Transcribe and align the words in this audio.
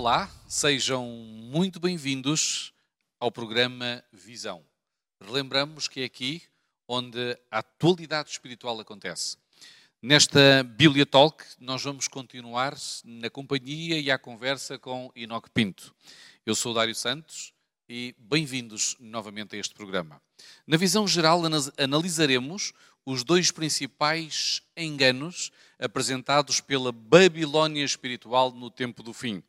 Olá, 0.00 0.30
sejam 0.46 1.04
muito 1.04 1.80
bem-vindos 1.80 2.72
ao 3.18 3.32
programa 3.32 4.00
Visão. 4.12 4.62
Relembramos 5.20 5.88
que 5.88 6.02
é 6.02 6.04
aqui 6.04 6.40
onde 6.86 7.36
a 7.50 7.58
atualidade 7.58 8.30
espiritual 8.30 8.78
acontece. 8.78 9.36
Nesta 10.00 10.62
Bíblia 10.62 11.04
Talk, 11.04 11.44
nós 11.58 11.82
vamos 11.82 12.06
continuar 12.06 12.76
na 13.04 13.28
companhia 13.28 13.98
e 13.98 14.08
à 14.08 14.16
conversa 14.16 14.78
com 14.78 15.10
Enoque 15.16 15.50
Pinto. 15.50 15.92
Eu 16.46 16.54
sou 16.54 16.72
Dário 16.72 16.94
Santos 16.94 17.52
e 17.88 18.14
bem-vindos 18.16 18.94
novamente 19.00 19.56
a 19.56 19.58
este 19.58 19.74
programa. 19.74 20.22
Na 20.64 20.76
visão 20.76 21.08
geral, 21.08 21.42
analisaremos 21.76 22.72
os 23.04 23.24
dois 23.24 23.50
principais 23.50 24.62
enganos 24.76 25.50
apresentados 25.76 26.60
pela 26.60 26.92
Babilónia 26.92 27.84
espiritual 27.84 28.52
no 28.52 28.70
tempo 28.70 29.02
do 29.02 29.12
fim. 29.12 29.42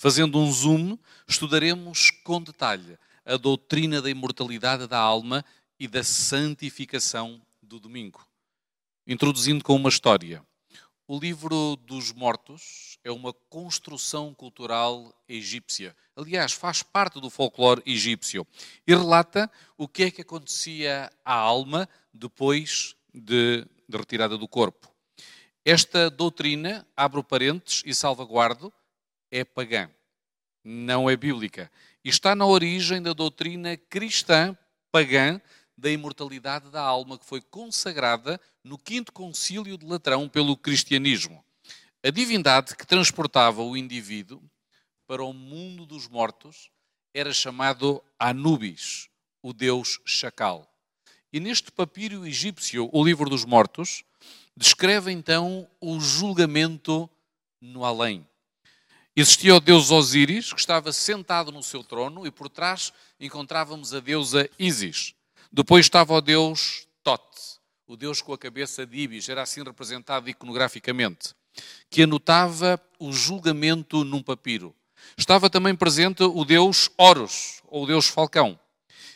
Fazendo 0.00 0.38
um 0.38 0.52
zoom, 0.52 0.96
estudaremos 1.26 2.12
com 2.22 2.40
detalhe 2.40 2.96
a 3.26 3.36
doutrina 3.36 4.00
da 4.00 4.08
imortalidade 4.08 4.86
da 4.86 4.96
alma 4.96 5.44
e 5.76 5.88
da 5.88 6.04
santificação 6.04 7.42
do 7.60 7.80
domingo. 7.80 8.24
Introduzindo 9.04 9.64
com 9.64 9.74
uma 9.74 9.88
história. 9.88 10.40
O 11.08 11.18
livro 11.18 11.74
dos 11.84 12.12
mortos 12.12 12.96
é 13.02 13.10
uma 13.10 13.32
construção 13.50 14.32
cultural 14.32 15.12
egípcia. 15.28 15.96
Aliás, 16.14 16.52
faz 16.52 16.80
parte 16.80 17.20
do 17.20 17.28
folclore 17.28 17.82
egípcio 17.84 18.46
e 18.86 18.94
relata 18.94 19.50
o 19.76 19.88
que 19.88 20.04
é 20.04 20.10
que 20.12 20.22
acontecia 20.22 21.10
à 21.24 21.34
alma 21.34 21.88
depois 22.14 22.94
de, 23.12 23.66
de 23.88 23.98
retirada 23.98 24.38
do 24.38 24.46
corpo. 24.46 24.94
Esta 25.64 26.08
doutrina, 26.08 26.86
abre 26.96 27.20
parênteses 27.24 27.82
e 27.84 27.92
salvaguardo, 27.92 28.72
é 29.30 29.44
pagã, 29.44 29.90
não 30.64 31.08
é 31.08 31.16
bíblica. 31.16 31.70
E 32.04 32.08
está 32.08 32.34
na 32.34 32.46
origem 32.46 33.02
da 33.02 33.12
doutrina 33.12 33.76
cristã 33.76 34.56
pagã 34.90 35.40
da 35.76 35.90
imortalidade 35.90 36.70
da 36.70 36.82
alma 36.82 37.18
que 37.18 37.24
foi 37.24 37.40
consagrada 37.40 38.40
no 38.64 38.76
quinto 38.76 39.12
concílio 39.12 39.78
de 39.78 39.86
Latrão 39.86 40.28
pelo 40.28 40.56
cristianismo. 40.56 41.44
A 42.02 42.10
divindade 42.10 42.76
que 42.76 42.86
transportava 42.86 43.62
o 43.62 43.76
indivíduo 43.76 44.42
para 45.06 45.22
o 45.22 45.32
mundo 45.32 45.86
dos 45.86 46.08
mortos 46.08 46.70
era 47.14 47.32
chamado 47.32 48.02
Anubis, 48.18 49.08
o 49.42 49.52
deus 49.52 50.00
chacal. 50.04 50.68
E 51.32 51.40
neste 51.40 51.70
papiro 51.70 52.26
egípcio, 52.26 52.88
o 52.92 53.04
livro 53.04 53.28
dos 53.30 53.44
mortos, 53.44 54.04
descreve 54.56 55.12
então 55.12 55.68
o 55.80 56.00
julgamento 56.00 57.08
no 57.60 57.84
além. 57.84 58.26
Existia 59.20 59.56
o 59.56 59.58
deus 59.58 59.90
Osíris, 59.90 60.52
que 60.52 60.60
estava 60.60 60.92
sentado 60.92 61.50
no 61.50 61.60
seu 61.60 61.82
trono, 61.82 62.24
e 62.24 62.30
por 62.30 62.48
trás 62.48 62.92
encontrávamos 63.18 63.92
a 63.92 63.98
deusa 63.98 64.48
Isis. 64.56 65.12
Depois 65.50 65.86
estava 65.86 66.14
o 66.14 66.20
deus 66.20 66.86
Tot, 67.02 67.20
o 67.88 67.96
deus 67.96 68.22
com 68.22 68.32
a 68.32 68.38
cabeça 68.38 68.86
de 68.86 68.96
Ibis, 68.96 69.28
era 69.28 69.42
assim 69.42 69.64
representado 69.64 70.30
iconograficamente, 70.30 71.34
que 71.90 72.04
anotava 72.04 72.80
o 72.96 73.12
julgamento 73.12 74.04
num 74.04 74.22
papiro. 74.22 74.72
Estava 75.16 75.50
também 75.50 75.74
presente 75.74 76.22
o 76.22 76.44
deus 76.44 76.88
Horus, 76.96 77.60
ou 77.66 77.82
o 77.82 77.86
deus 77.88 78.06
Falcão. 78.06 78.56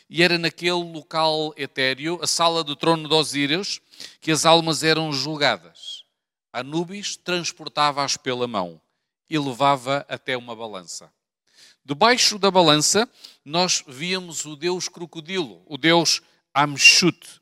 E 0.09 0.21
era 0.21 0.37
naquele 0.37 0.71
local 0.71 1.53
etéreo, 1.55 2.19
a 2.21 2.27
sala 2.27 2.61
do 2.61 2.75
trono 2.75 3.07
de 3.07 3.15
Osíris, 3.15 3.79
que 4.19 4.33
as 4.33 4.45
almas 4.45 4.83
eram 4.83 5.13
julgadas. 5.13 6.03
Anubis 6.51 7.15
transportava-as 7.15 8.17
pela 8.17 8.49
mão 8.49 8.82
e 9.29 9.37
levava 9.37 10.05
até 10.09 10.37
uma 10.37 10.55
balança. 10.55 11.11
Debaixo 11.85 12.39
da 12.39 12.49
balança, 12.49 13.09
nós 13.43 13.83
víamos 13.87 14.45
o 14.45 14.55
deus 14.55 14.87
crocodilo, 14.87 15.61
o 15.65 15.77
deus 15.77 16.21
Amshut. 16.53 17.41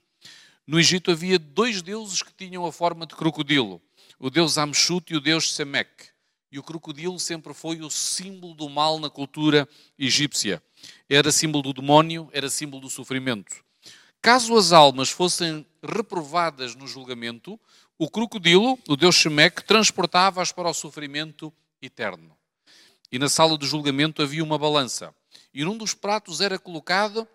No 0.65 0.79
Egito 0.79 1.11
havia 1.11 1.37
dois 1.37 1.81
deuses 1.81 2.23
que 2.23 2.33
tinham 2.33 2.65
a 2.65 2.71
forma 2.71 3.05
de 3.05 3.15
crocodilo, 3.15 3.81
o 4.17 4.29
deus 4.29 4.57
Amshut 4.57 5.13
e 5.13 5.15
o 5.15 5.21
deus 5.21 5.53
Semek. 5.53 6.09
E 6.51 6.59
o 6.59 6.63
crocodilo 6.63 7.19
sempre 7.19 7.53
foi 7.53 7.81
o 7.81 7.89
símbolo 7.89 8.53
do 8.53 8.67
mal 8.67 8.99
na 8.99 9.09
cultura 9.09 9.69
egípcia. 9.97 10.61
Era 11.07 11.31
símbolo 11.31 11.63
do 11.63 11.81
demónio, 11.81 12.29
era 12.33 12.49
símbolo 12.49 12.81
do 12.81 12.89
sofrimento. 12.89 13.63
Caso 14.21 14.55
as 14.55 14.71
almas 14.71 15.09
fossem 15.09 15.65
reprovadas 15.83 16.75
no 16.75 16.87
julgamento, 16.87 17.59
o 17.97 18.09
crocodilo, 18.09 18.77
o 18.87 18.95
deus 18.95 19.15
Shemek, 19.15 19.63
transportava-as 19.63 20.51
para 20.51 20.69
o 20.69 20.73
sofrimento 20.73 21.53
eterno. 21.81 22.37
E 23.11 23.19
na 23.19 23.27
sala 23.27 23.57
do 23.57 23.65
julgamento 23.65 24.21
havia 24.21 24.43
uma 24.43 24.57
balança. 24.57 25.13
E 25.53 25.63
num 25.65 25.77
dos 25.77 25.93
pratos 25.93 26.39
era 26.39 26.57
colocado 26.57 27.27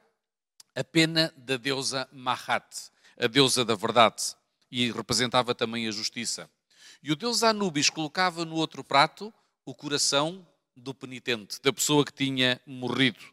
a 0.74 0.84
pena 0.84 1.32
da 1.36 1.56
deusa 1.56 2.08
Mahat, 2.12 2.90
a 3.18 3.26
deusa 3.26 3.64
da 3.64 3.74
verdade, 3.74 4.34
e 4.70 4.90
representava 4.90 5.54
também 5.54 5.86
a 5.86 5.90
justiça. 5.90 6.50
E 7.02 7.12
o 7.12 7.16
deus 7.16 7.42
Anubis 7.42 7.90
colocava 7.90 8.44
no 8.44 8.56
outro 8.56 8.82
prato 8.82 9.32
o 9.64 9.74
coração 9.74 10.46
do 10.76 10.94
penitente, 10.94 11.60
da 11.62 11.72
pessoa 11.72 12.04
que 12.04 12.12
tinha 12.12 12.60
morrido. 12.66 13.24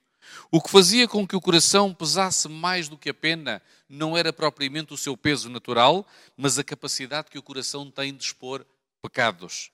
O 0.52 0.62
que 0.62 0.70
fazia 0.70 1.08
com 1.08 1.28
que 1.28 1.36
o 1.36 1.42
coração 1.42 1.94
pesasse 1.94 2.48
mais 2.48 2.88
do 2.88 2.98
que 2.98 3.10
a 3.10 3.14
pena 3.14 3.62
não 3.90 4.18
era 4.18 4.32
propriamente 4.32 4.94
o 4.94 4.98
seu 4.98 5.18
peso 5.18 5.50
natural, 5.50 6.08
mas 6.38 6.58
a 6.58 6.64
capacidade 6.64 7.30
que 7.30 7.38
o 7.38 7.44
coração 7.44 7.92
tem 7.92 8.14
de 8.14 8.24
expor 8.24 8.66
pecados. 9.02 9.70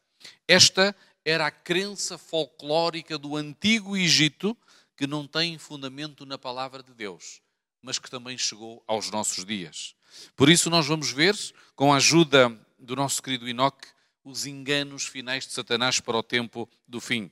Esta 0.48 0.96
era 1.24 1.48
a 1.48 1.52
crença 1.52 2.18
folclórica 2.18 3.18
do 3.18 3.36
antigo 3.36 3.96
Egito 3.98 4.58
que 4.96 5.08
não 5.08 5.26
tem 5.26 5.58
fundamento 5.58 6.26
na 6.26 6.38
palavra 6.38 6.84
de 6.84 6.94
Deus, 6.94 7.42
mas 7.82 7.98
que 7.98 8.10
também 8.10 8.38
chegou 8.38 8.84
aos 8.86 9.10
nossos 9.10 9.46
dias. 9.46 9.96
Por 10.36 10.50
isso, 10.50 10.70
nós 10.70 10.88
vamos 10.88 11.12
ver, 11.12 11.36
com 11.76 11.94
a 11.94 11.98
ajuda 11.98 12.50
do 12.78 12.96
nosso 12.96 13.22
querido 13.22 13.48
Enoque, 13.48 13.88
os 14.24 14.46
enganos 14.46 15.06
finais 15.06 15.48
de 15.48 15.54
Satanás 15.54 16.00
para 16.00 16.18
o 16.18 16.24
tempo 16.24 16.70
do 16.88 17.00
fim. 17.00 17.32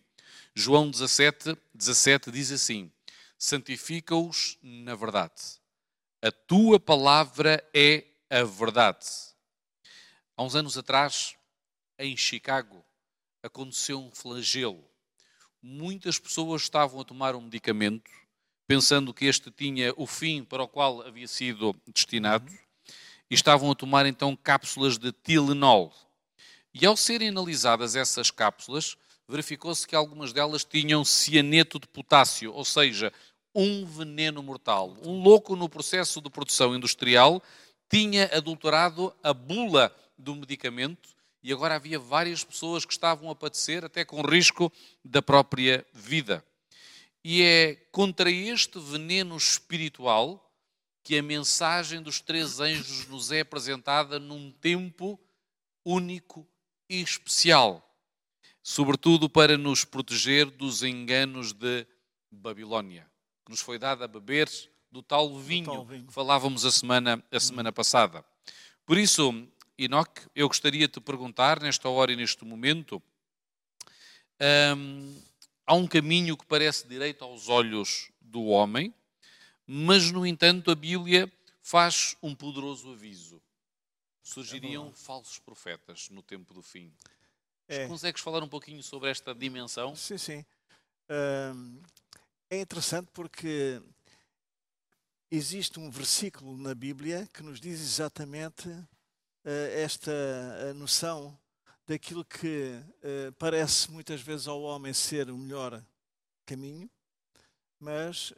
João 0.55 0.89
17, 0.89 1.57
17 1.73 2.31
diz 2.31 2.51
assim: 2.51 2.91
Santifica-os 3.37 4.57
na 4.61 4.95
verdade. 4.95 5.59
A 6.21 6.31
tua 6.31 6.79
palavra 6.79 7.63
é 7.73 8.05
a 8.29 8.43
verdade. 8.43 9.05
Há 10.35 10.43
uns 10.43 10.55
anos 10.55 10.77
atrás, 10.77 11.35
em 11.99 12.15
Chicago, 12.15 12.83
aconteceu 13.47 13.99
um 13.99 14.11
flagelo. 14.11 14.83
Muitas 15.61 16.19
pessoas 16.19 16.61
estavam 16.61 17.01
a 17.01 17.03
tomar 17.03 17.35
um 17.35 17.41
medicamento, 17.41 18.09
pensando 18.67 19.13
que 19.13 19.25
este 19.25 19.49
tinha 19.49 19.93
o 19.97 20.05
fim 20.05 20.43
para 20.43 20.63
o 20.63 20.67
qual 20.67 21.01
havia 21.01 21.27
sido 21.27 21.75
destinado, 21.87 22.51
e 23.29 23.33
estavam 23.33 23.71
a 23.71 23.75
tomar 23.75 24.05
então 24.05 24.35
cápsulas 24.35 24.97
de 24.97 25.11
Tilenol. 25.11 25.93
E 26.73 26.85
ao 26.85 26.95
serem 26.95 27.29
analisadas 27.29 27.95
essas 27.95 28.29
cápsulas, 28.29 28.95
verificou-se 29.27 29.85
que 29.85 29.95
algumas 29.95 30.31
delas 30.31 30.63
tinham 30.63 31.03
cianeto 31.03 31.79
de 31.79 31.87
potássio, 31.87 32.53
ou 32.53 32.63
seja, 32.63 33.11
um 33.53 33.85
veneno 33.85 34.43
mortal. 34.43 34.95
Um 35.03 35.21
louco 35.21 35.55
no 35.55 35.67
processo 35.67 36.21
de 36.21 36.29
produção 36.29 36.75
industrial 36.75 37.41
tinha 37.89 38.29
adulterado 38.33 39.13
a 39.23 39.33
bula 39.33 39.93
do 40.17 40.35
medicamento 40.35 41.16
e 41.47 41.53
agora 41.53 41.75
havia 41.75 41.97
várias 41.97 42.43
pessoas 42.43 42.83
que 42.83 42.91
estavam 42.91 43.29
a 43.29 43.35
padecer, 43.35 43.85
até 43.85 44.03
com 44.03 44.19
risco 44.19 44.69
da 45.01 45.21
própria 45.21 45.87
vida. 45.93 46.43
E 47.23 47.41
é 47.41 47.75
contra 47.89 48.29
este 48.29 48.77
veneno 48.77 49.37
espiritual 49.37 50.53
que 51.01 51.17
a 51.17 51.23
mensagem 51.23 52.01
dos 52.01 52.19
três 52.19 52.59
anjos 52.59 53.07
nos 53.07 53.31
é 53.31 53.39
apresentada 53.39 54.19
num 54.19 54.51
tempo 54.51 55.17
único 55.85 56.45
e 56.89 57.01
especial, 57.01 57.95
sobretudo 58.61 59.29
para 59.29 59.57
nos 59.57 59.85
proteger 59.85 60.47
dos 60.47 60.83
enganos 60.83 61.53
de 61.53 61.87
Babilónia, 62.29 63.09
que 63.45 63.51
nos 63.51 63.61
foi 63.61 63.79
dado 63.79 64.03
a 64.03 64.07
beber 64.09 64.49
do 64.91 65.01
tal 65.01 65.39
vinho, 65.39 65.63
tal 65.63 65.85
vinho. 65.85 66.07
que 66.07 66.13
falávamos 66.13 66.65
a 66.65 66.71
semana, 66.71 67.23
a 67.31 67.39
semana 67.39 67.71
passada. 67.71 68.21
Por 68.85 68.97
isso, 68.97 69.47
Enoque, 69.77 70.21
eu 70.33 70.47
gostaria 70.47 70.87
de 70.87 70.93
te 70.93 70.99
perguntar, 70.99 71.61
nesta 71.61 71.87
hora 71.87 72.11
e 72.11 72.15
neste 72.15 72.43
momento, 72.43 73.01
hum, 74.75 75.21
há 75.67 75.75
um 75.75 75.85
caminho 75.85 76.35
que 76.35 76.45
parece 76.47 76.87
direito 76.87 77.23
aos 77.23 77.47
olhos 77.47 78.11
do 78.19 78.45
homem, 78.45 78.91
mas, 79.67 80.11
no 80.11 80.25
entanto, 80.25 80.71
a 80.71 80.75
Bíblia 80.75 81.31
faz 81.61 82.17
um 82.23 82.33
poderoso 82.33 82.91
aviso. 82.91 83.39
Surgiriam 84.23 84.89
é 84.89 84.95
falsos 84.95 85.37
profetas 85.37 86.09
no 86.09 86.23
tempo 86.23 86.55
do 86.55 86.63
fim. 86.63 86.91
É. 87.67 87.87
Consegues 87.87 88.21
falar 88.21 88.41
um 88.41 88.49
pouquinho 88.49 88.81
sobre 88.81 89.11
esta 89.11 89.35
dimensão? 89.35 89.95
Sim, 89.95 90.17
sim. 90.17 90.45
Hum, 91.09 91.81
é 92.49 92.61
interessante 92.61 93.09
porque 93.13 93.79
existe 95.29 95.79
um 95.79 95.91
versículo 95.91 96.57
na 96.57 96.73
Bíblia 96.73 97.29
que 97.31 97.43
nos 97.43 97.59
diz 97.59 97.79
exatamente 97.79 98.69
esta 99.73 100.73
noção 100.75 101.37
daquilo 101.85 102.25
que 102.25 102.73
uh, 102.73 103.31
parece 103.39 103.89
muitas 103.89 104.21
vezes 104.21 104.47
ao 104.47 104.61
homem 104.61 104.93
ser 104.93 105.29
o 105.29 105.37
melhor 105.37 105.81
caminho, 106.45 106.89
mas 107.79 108.33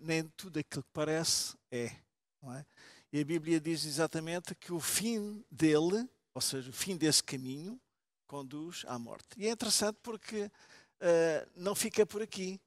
nem 0.00 0.24
tudo 0.36 0.58
aquilo 0.58 0.82
que 0.82 0.90
parece 0.92 1.56
é, 1.70 1.84
é, 1.84 2.64
E 3.12 3.20
a 3.20 3.24
Bíblia 3.24 3.60
diz 3.60 3.84
exatamente 3.84 4.54
que 4.54 4.72
o 4.72 4.80
fim 4.80 5.44
dele, 5.50 6.08
ou 6.34 6.40
seja, 6.40 6.70
o 6.70 6.72
fim 6.72 6.96
desse 6.96 7.22
caminho, 7.22 7.80
conduz 8.26 8.84
à 8.86 8.98
morte. 8.98 9.26
E 9.36 9.46
é 9.46 9.50
interessante 9.50 9.98
porque 10.02 10.44
uh, 10.44 11.50
não 11.54 11.74
fica 11.74 12.04
por 12.04 12.22
aqui. 12.22 12.60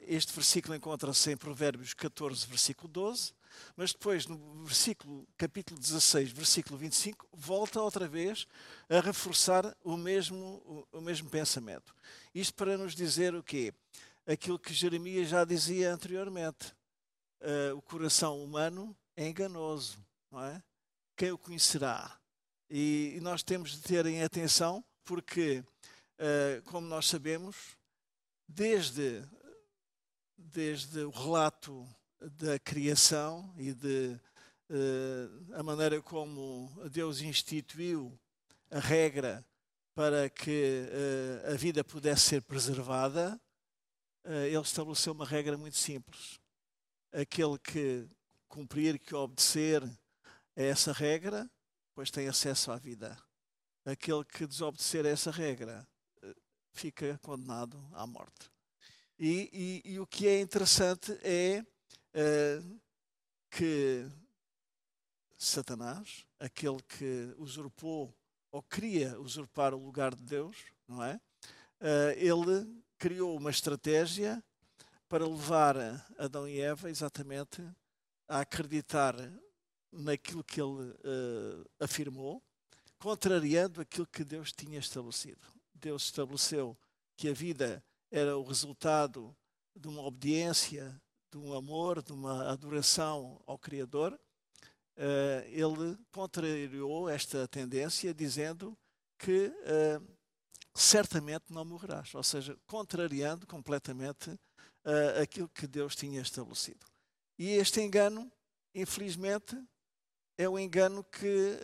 Este 0.00 0.32
versículo 0.32 0.74
encontra-se 0.74 1.30
em 1.30 1.36
Provérbios 1.36 1.92
14, 1.92 2.46
versículo 2.46 2.88
12, 2.88 3.34
mas 3.76 3.92
depois, 3.92 4.26
no 4.26 4.64
versículo, 4.64 5.26
capítulo 5.36 5.78
16, 5.78 6.30
versículo 6.30 6.78
25, 6.78 7.28
volta 7.32 7.80
outra 7.80 8.08
vez 8.08 8.46
a 8.88 9.00
reforçar 9.00 9.76
o 9.82 9.96
mesmo, 9.96 10.62
o, 10.92 10.98
o 10.98 11.00
mesmo 11.00 11.28
pensamento. 11.30 11.94
Isto 12.34 12.54
para 12.54 12.76
nos 12.76 12.94
dizer 12.94 13.34
o 13.34 13.42
quê? 13.42 13.72
Aquilo 14.26 14.58
que 14.58 14.72
Jeremias 14.72 15.28
já 15.28 15.44
dizia 15.44 15.92
anteriormente. 15.92 16.74
Uh, 17.40 17.76
o 17.76 17.82
coração 17.82 18.42
humano 18.42 18.96
é 19.16 19.28
enganoso, 19.28 19.98
não 20.30 20.44
é? 20.44 20.62
Quem 21.16 21.32
o 21.32 21.38
conhecerá? 21.38 22.18
E, 22.70 23.14
e 23.16 23.20
nós 23.20 23.42
temos 23.42 23.72
de 23.72 23.82
ter 23.82 24.06
em 24.06 24.22
atenção, 24.22 24.84
porque, 25.04 25.64
uh, 26.18 26.62
como 26.66 26.86
nós 26.86 27.08
sabemos, 27.08 27.76
desde, 28.48 29.22
desde 30.36 31.00
o 31.00 31.10
relato 31.10 31.86
da 32.30 32.58
criação 32.58 33.52
e 33.56 33.72
de 33.72 34.18
uh, 34.70 35.54
a 35.54 35.62
maneira 35.62 36.00
como 36.00 36.70
Deus 36.90 37.20
instituiu 37.20 38.18
a 38.70 38.78
regra 38.78 39.44
para 39.94 40.30
que 40.30 40.86
uh, 40.88 41.52
a 41.52 41.56
vida 41.56 41.84
pudesse 41.84 42.22
ser 42.22 42.42
preservada, 42.42 43.40
uh, 44.24 44.30
ele 44.30 44.60
estabeleceu 44.60 45.12
uma 45.12 45.26
regra 45.26 45.56
muito 45.56 45.76
simples. 45.76 46.40
Aquele 47.12 47.58
que 47.58 48.08
cumprir, 48.48 48.98
que 48.98 49.14
obedecer 49.14 49.82
a 49.82 50.62
essa 50.62 50.92
regra, 50.92 51.50
pois 51.94 52.10
tem 52.10 52.28
acesso 52.28 52.70
à 52.70 52.78
vida. 52.78 53.18
Aquele 53.84 54.24
que 54.24 54.46
desobedecer 54.46 55.04
a 55.04 55.10
essa 55.10 55.30
regra 55.30 55.86
fica 56.72 57.18
condenado 57.22 57.78
à 57.92 58.06
morte. 58.06 58.50
E, 59.18 59.82
e, 59.84 59.92
e 59.92 60.00
o 60.00 60.06
que 60.06 60.26
é 60.26 60.40
interessante 60.40 61.12
é 61.22 61.64
uh, 62.14 62.80
que 63.50 64.06
Satanás, 65.36 66.24
aquele 66.38 66.80
que 66.82 67.34
usurpou 67.36 68.14
ou 68.50 68.62
queria 68.62 69.18
usurpar 69.20 69.74
o 69.74 69.84
lugar 69.84 70.14
de 70.14 70.22
Deus, 70.22 70.56
não 70.86 71.02
é? 71.02 71.20
Uh, 71.80 72.12
ele 72.16 72.82
criou 72.98 73.36
uma 73.36 73.50
estratégia 73.50 74.42
para 75.08 75.26
levar 75.26 75.76
Adão 76.16 76.48
e 76.48 76.60
Eva 76.60 76.88
exatamente 76.88 77.62
a 78.28 78.40
acreditar 78.40 79.14
naquilo 79.90 80.44
que 80.44 80.60
ele 80.60 80.90
uh, 80.90 81.70
afirmou, 81.80 82.42
contrariando 82.98 83.80
aquilo 83.80 84.06
que 84.06 84.24
Deus 84.24 84.52
tinha 84.52 84.78
estabelecido. 84.78 85.46
Deus 85.74 86.04
estabeleceu 86.04 86.76
que 87.16 87.28
a 87.28 87.34
vida 87.34 87.84
era 88.10 88.38
o 88.38 88.44
resultado 88.44 89.36
de 89.74 89.88
uma 89.88 90.02
obediência 90.02 91.00
de 91.32 91.38
um 91.38 91.54
amor, 91.54 92.02
de 92.02 92.12
uma 92.12 92.50
adoração 92.50 93.40
ao 93.46 93.58
Criador, 93.58 94.12
uh, 94.12 95.48
ele 95.48 95.98
contrariou 96.10 97.08
esta 97.08 97.48
tendência 97.48 98.12
dizendo 98.12 98.76
que 99.18 99.46
uh, 99.46 100.06
certamente 100.74 101.44
não 101.48 101.64
morrerás, 101.64 102.14
ou 102.14 102.22
seja, 102.22 102.54
contrariando 102.66 103.46
completamente 103.46 104.28
uh, 104.28 105.22
aquilo 105.22 105.48
que 105.48 105.66
Deus 105.66 105.96
tinha 105.96 106.20
estabelecido. 106.20 106.84
E 107.38 107.52
este 107.52 107.80
engano, 107.80 108.30
infelizmente, 108.74 109.56
é 110.36 110.46
um 110.46 110.58
engano 110.58 111.02
que 111.04 111.58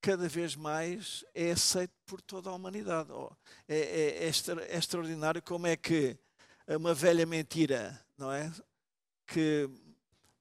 cada 0.00 0.28
vez 0.28 0.54
mais 0.56 1.24
é 1.34 1.50
aceito 1.50 1.92
por 2.06 2.20
toda 2.20 2.48
a 2.48 2.54
humanidade. 2.54 3.10
Oh, 3.12 3.30
é, 3.68 3.76
é, 3.76 4.24
é, 4.24 4.28
é 4.28 4.76
extraordinário 4.76 5.42
como 5.42 5.66
é 5.66 5.76
que 5.76 6.18
uma 6.66 6.94
velha 6.94 7.26
mentira 7.26 8.00
não 8.20 8.30
é? 8.30 8.52
Que 9.26 9.68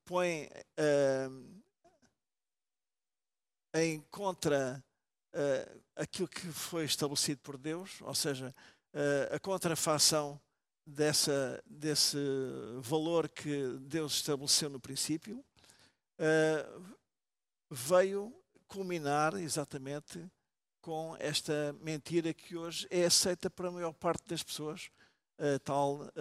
põe 0.04 0.50
uh, 0.78 1.62
em 3.74 4.02
contra 4.12 4.84
uh, 5.34 5.82
aquilo 5.96 6.28
que 6.28 6.48
foi 6.48 6.84
estabelecido 6.84 7.40
por 7.42 7.58
Deus, 7.58 8.02
ou 8.02 8.14
seja, 8.14 8.54
uh, 8.94 9.34
a 9.36 9.40
contrafação 9.40 10.40
dessa, 10.86 11.64
desse 11.66 12.18
valor 12.82 13.30
que 13.30 13.78
Deus 13.80 14.16
estabeleceu 14.16 14.70
no 14.70 14.80
princípio, 14.80 15.44
veio 17.70 18.36
culminar 18.68 19.36
exatamente 19.36 20.30
com 20.82 21.16
esta 21.18 21.74
mentira 21.82 22.34
que 22.34 22.58
hoje 22.58 22.86
é 22.90 23.06
aceita 23.06 23.50
para 23.50 23.70
a 23.70 23.72
maior 23.72 23.94
parte 23.94 24.28
das 24.28 24.44
pessoas 24.44 24.90
a 25.40 25.60
tal 25.60 26.12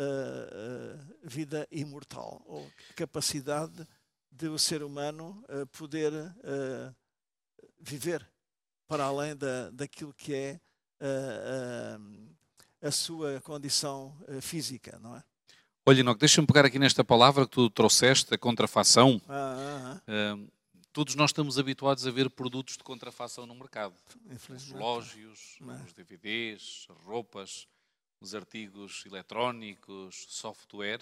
vida 1.22 1.66
imortal, 1.70 2.42
ou 2.46 2.70
capacidade 2.96 3.86
de 4.30 4.48
o 4.48 4.58
ser 4.58 4.82
humano 4.82 5.44
poder 5.72 6.12
viver 7.80 8.26
para 8.86 9.04
além 9.04 9.36
da, 9.36 9.70
daquilo 9.70 10.14
que 10.14 10.34
é 10.34 10.60
a 12.80 12.90
sua 12.90 13.40
condição 13.40 14.16
física, 14.40 14.98
não 15.02 15.16
é? 15.16 15.22
Olha, 15.88 16.00
Enoque, 16.00 16.20
deixa-me 16.20 16.46
pegar 16.46 16.66
aqui 16.66 16.78
nesta 16.78 17.02
palavra 17.02 17.46
que 17.46 17.52
tu 17.52 17.70
trouxeste, 17.70 18.34
a 18.34 18.36
contrafação. 18.36 19.18
Ah, 19.26 19.56
ah, 19.56 20.02
ah. 20.06 20.38
todos 20.92 21.14
nós 21.14 21.30
estamos 21.30 21.58
habituados 21.58 22.06
a 22.06 22.10
ver 22.10 22.28
produtos 22.28 22.76
de 22.76 22.84
contrafação 22.84 23.46
no 23.46 23.54
mercado. 23.54 23.94
Os 24.50 24.70
relógios, 24.70 25.56
os 25.86 25.92
DVDs, 25.94 26.86
roupas 27.06 27.66
os 28.20 28.34
artigos 28.34 29.04
eletrónicos, 29.06 30.26
software, 30.28 31.00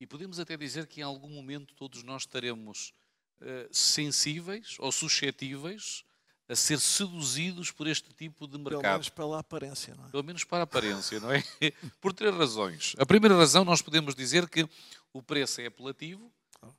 e 0.00 0.06
podemos 0.06 0.38
até 0.38 0.56
dizer 0.56 0.86
que 0.86 1.00
em 1.00 1.04
algum 1.04 1.28
momento 1.28 1.74
todos 1.74 2.02
nós 2.02 2.22
estaremos 2.22 2.92
uh, 3.40 3.68
sensíveis 3.72 4.76
ou 4.78 4.90
suscetíveis 4.90 6.04
a 6.48 6.54
ser 6.54 6.78
seduzidos 6.78 7.70
por 7.70 7.86
este 7.86 8.12
tipo 8.12 8.46
de 8.46 8.58
mercado. 8.58 8.82
Pelo 8.82 8.92
menos 8.92 9.08
pela 9.08 9.38
aparência, 9.38 9.94
não 9.94 10.06
é? 10.06 10.10
Pelo 10.10 10.24
menos 10.24 10.44
para 10.44 10.58
a 10.58 10.62
aparência, 10.64 11.20
não 11.20 11.32
é? 11.32 11.42
por 12.00 12.12
três 12.12 12.34
razões. 12.34 12.94
A 12.98 13.06
primeira 13.06 13.36
razão, 13.36 13.64
nós 13.64 13.80
podemos 13.80 14.14
dizer 14.14 14.48
que 14.48 14.68
o 15.12 15.22
preço 15.22 15.60
é 15.60 15.66
apelativo 15.66 16.30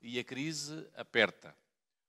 e 0.01 0.19
a 0.19 0.23
crise 0.23 0.87
aperta. 0.95 1.55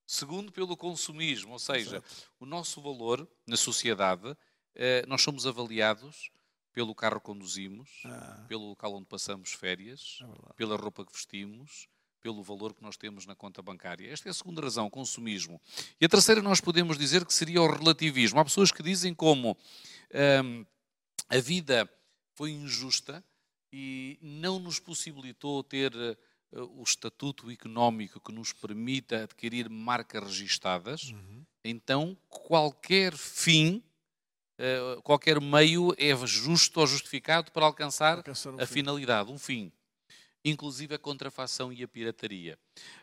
Segundo, 0.06 0.52
pelo 0.52 0.76
consumismo, 0.76 1.52
ou 1.52 1.58
seja, 1.58 1.96
Exato. 1.96 2.30
o 2.38 2.46
nosso 2.46 2.80
valor 2.80 3.26
na 3.46 3.56
sociedade, 3.56 4.36
eh, 4.74 5.04
nós 5.08 5.22
somos 5.22 5.46
avaliados 5.46 6.30
pelo 6.76 6.94
carro 6.94 7.18
que 7.18 7.24
conduzimos, 7.24 7.88
ah. 8.04 8.44
pelo 8.46 8.68
local 8.68 8.94
onde 8.94 9.06
passamos 9.06 9.54
férias, 9.54 10.18
é 10.20 10.52
pela 10.52 10.76
roupa 10.76 11.06
que 11.06 11.12
vestimos, 11.12 11.88
pelo 12.20 12.42
valor 12.42 12.74
que 12.74 12.82
nós 12.82 12.98
temos 12.98 13.24
na 13.24 13.34
conta 13.34 13.62
bancária. 13.62 14.12
Esta 14.12 14.28
é 14.28 14.30
a 14.30 14.34
segunda 14.34 14.60
razão, 14.60 14.90
consumismo. 14.90 15.58
E 15.98 16.04
a 16.04 16.08
terceira 16.08 16.42
nós 16.42 16.60
podemos 16.60 16.98
dizer 16.98 17.24
que 17.24 17.32
seria 17.32 17.62
o 17.62 17.66
relativismo. 17.66 18.38
Há 18.38 18.44
pessoas 18.44 18.70
que 18.70 18.82
dizem 18.82 19.14
como 19.14 19.56
hum, 20.44 20.66
a 21.30 21.38
vida 21.38 21.90
foi 22.34 22.50
injusta 22.50 23.24
e 23.72 24.18
não 24.20 24.58
nos 24.58 24.78
possibilitou 24.78 25.64
ter 25.64 25.94
uh, 25.94 26.78
o 26.78 26.82
estatuto 26.82 27.50
económico 27.50 28.20
que 28.20 28.32
nos 28.32 28.52
permita 28.52 29.22
adquirir 29.22 29.70
marcas 29.70 30.22
registadas, 30.22 31.04
uhum. 31.04 31.42
então 31.64 32.18
qualquer 32.28 33.16
fim 33.16 33.76
eh, 33.76 33.95
qualquer 35.02 35.40
meio 35.40 35.94
é 35.98 36.14
justo 36.26 36.80
ou 36.80 36.86
justificado 36.86 37.50
para 37.52 37.66
alcançar, 37.66 38.18
alcançar 38.18 38.54
um 38.54 38.60
a 38.60 38.66
fim. 38.66 38.74
finalidade, 38.74 39.30
um 39.30 39.38
fim. 39.38 39.72
Inclusive 40.44 40.94
a 40.94 40.98
contrafação 40.98 41.72
e 41.72 41.82
a 41.82 41.88
pirataria. 41.88 42.56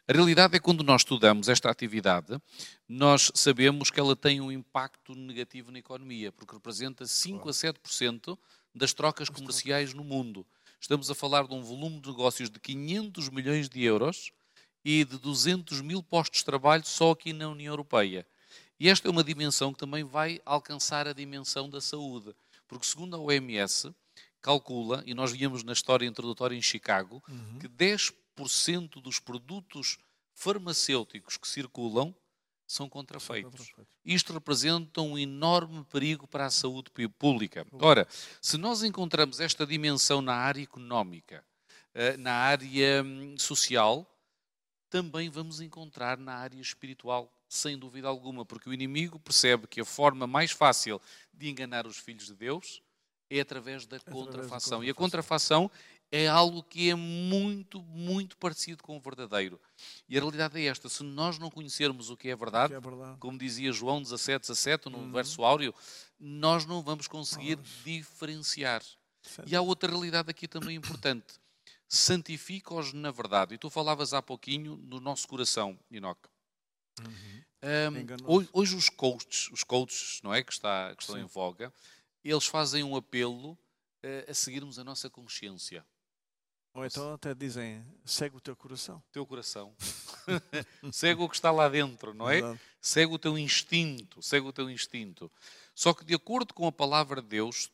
A 0.07 0.13
realidade 0.13 0.55
é 0.55 0.60
que 0.60 0.63
quando 0.63 0.81
nós 0.81 1.01
estudamos 1.01 1.50
esta 1.50 1.69
atividade, 1.69 2.41
nós 2.88 3.31
sabemos 3.36 3.91
que 3.91 4.00
ela 4.00 4.15
tem 4.15 4.39
um 4.39 4.51
impacto 4.51 5.13
negativo 5.13 5.69
na 5.69 5.79
economia, 5.79 6.31
porque 6.31 6.55
representa 6.55 7.05
5 7.05 7.50
a 7.50 7.51
7% 7.51 8.38
das 8.74 8.93
trocas 8.93 9.29
comerciais 9.29 9.93
no 9.93 10.03
mundo. 10.05 10.45
Estamos 10.79 11.10
a 11.12 11.15
falar 11.15 11.48
de 11.48 11.53
um 11.53 11.62
volume 11.62 12.00
de 12.00 12.10
negócios 12.10 12.50
de 12.50 12.60
500 12.60 13.29
milhões 13.29 13.69
de 13.69 13.83
euros 13.83 14.31
e 14.83 15.05
de 15.05 15.17
200 15.17 15.81
mil 15.81 16.01
postos 16.01 16.39
de 16.39 16.45
trabalho 16.45 16.86
só 16.86 17.12
aqui 17.12 17.33
na 17.33 17.48
União 17.50 17.74
Europeia. 17.74 18.25
E 18.80 18.89
esta 18.89 19.08
é 19.08 19.12
uma 19.12 19.24
dimensão 19.24 19.72
que 19.72 19.80
também 19.80 20.03
vai 20.03 20.42
alcançar 20.46 21.08
a 21.08 21.13
dimensão 21.13 21.70
da 21.70 21.80
saúde, 21.80 22.36
porque 22.68 22.86
segundo 22.86 23.15
a 23.15 23.20
OMS, 23.20 23.94
calcula, 24.42 25.03
e 25.06 25.13
nós 25.13 25.32
víamos 25.32 25.63
na 25.63 25.74
história 25.74 26.06
introdutória 26.06 26.56
em 26.56 26.62
Chicago, 26.62 27.24
uhum. 27.30 27.60
que 27.60 27.68
10% 27.68 29.01
dos 29.01 29.20
produtos 29.20 29.98
farmacêuticos 30.34 31.38
que 31.38 31.48
circulam 31.48 32.13
são 32.68 32.89
contrafeitos. 32.89 33.72
Isto 34.03 34.34
representa 34.34 35.01
um 35.01 35.18
enorme 35.18 35.86
perigo 35.86 36.27
para 36.27 36.46
a 36.46 36.50
saúde 36.50 36.92
pública. 37.20 37.65
Ora, 37.74 38.08
se 38.42 38.58
nós 38.58 38.84
encontramos 38.84 39.39
esta 39.39 39.65
dimensão 39.65 40.22
na 40.22 40.34
área 40.34 40.63
económica, 40.63 41.44
eh, 41.94 42.18
na 42.18 42.34
área 42.34 43.03
hum, 43.03 43.36
social, 43.38 44.10
também 44.89 45.30
vamos 45.30 45.62
encontrar 45.62 46.18
na 46.18 46.36
área 46.36 46.60
espiritual, 46.60 47.32
sem 47.53 47.77
dúvida 47.77 48.07
alguma, 48.07 48.43
porque 48.43 48.69
o 48.69 48.74
inimigo 48.74 49.19
percebe 49.19 49.67
que 49.67 49.79
a 49.79 49.86
forma 49.86 50.25
mais 50.25 50.51
fácil 50.51 51.00
de 51.31 51.50
enganar 51.50 51.86
os 51.86 51.98
filhos 51.98 52.25
de 52.25 52.33
Deus 52.33 52.81
é 53.29 53.39
através 53.39 53.86
da 53.86 54.00
contrafação. 54.00 54.25
contrafação. 54.25 54.83
E 54.83 54.89
a 54.89 54.93
contrafação 54.93 55.72
é 56.12 56.27
algo 56.27 56.63
que 56.63 56.89
é 56.89 56.95
muito, 56.95 57.81
muito 57.83 58.38
parecido 58.38 58.83
com 58.83 58.98
o 58.98 59.00
verdadeiro. 59.00 59.60
E 60.10 60.17
a 60.17 60.22
realidade 60.22 60.60
é 60.60 60.65
esta: 60.65 60.89
se 60.89 61.03
nós 61.03 61.38
não 61.38 61.50
conhecermos 61.50 62.10
o 62.10 62.17
que 62.17 62.29
é 62.29 62.36
verdade, 62.36 62.69
que 62.69 62.77
é 62.77 62.79
verdade. 62.79 63.17
como 63.19 63.38
dizia 63.38 63.72
João 63.72 64.01
17, 64.01 64.41
17, 64.41 64.89
no 64.89 64.98
uhum. 64.98 65.12
verso 65.12 65.43
áureo, 65.43 65.74
nós 66.19 66.65
não 66.65 66.81
vamos 66.81 67.07
conseguir 67.07 67.57
diferenciar. 67.83 68.83
Certo. 69.22 69.50
E 69.50 69.55
há 69.55 69.62
outra 69.62 69.89
realidade 69.89 70.29
aqui 70.29 70.48
também 70.48 70.75
importante. 70.75 71.36
Santifica-os 71.88 72.93
na 72.93 73.12
verdade. 73.12 73.53
E 73.53 73.57
tu 73.57 73.69
falavas 73.69 74.13
há 74.13 74.22
pouquinho 74.22 74.75
no 74.77 75.00
nosso 75.00 75.27
coração, 75.27 75.77
Enoque. 75.91 76.33
Uhum. 77.01 77.43
Um, 77.63 78.33
hoje, 78.35 78.50
hoje, 78.51 78.75
os 78.75 78.89
coaches, 78.89 79.50
os 79.51 79.63
coaches, 79.63 80.19
não 80.21 80.33
é, 80.33 80.43
que, 80.43 80.51
está, 80.51 80.93
que 80.95 81.01
estão 81.01 81.15
Sim. 81.15 81.21
em 81.21 81.25
voga, 81.25 81.73
eles 82.23 82.45
fazem 82.45 82.83
um 82.83 82.95
apelo 82.95 83.51
uh, 83.51 84.29
a 84.29 84.33
seguirmos 84.33 84.77
a 84.77 84.83
nossa 84.83 85.09
consciência. 85.09 85.85
Ou 86.73 86.85
então 86.85 87.13
até 87.13 87.35
dizem, 87.35 87.85
segue 88.03 88.35
o 88.35 88.41
teu 88.41 88.55
coração. 88.55 89.01
Teu 89.12 89.25
coração. 89.25 89.75
segue 90.91 91.21
o 91.21 91.29
que 91.29 91.35
está 91.35 91.51
lá 91.51 91.69
dentro, 91.69 92.13
não 92.13 92.29
é? 92.29 92.41
Segue 92.81 93.13
o 93.13 93.19
teu 93.19 93.38
instinto, 93.38 94.21
segue 94.23 94.47
o 94.47 94.51
teu 94.51 94.69
instinto. 94.69 95.31
Só 95.75 95.93
que 95.93 96.03
de 96.03 96.15
acordo 96.15 96.53
com 96.53 96.65
a 96.65 96.71
palavra 96.71 97.21
de 97.21 97.27
Deus, 97.27 97.69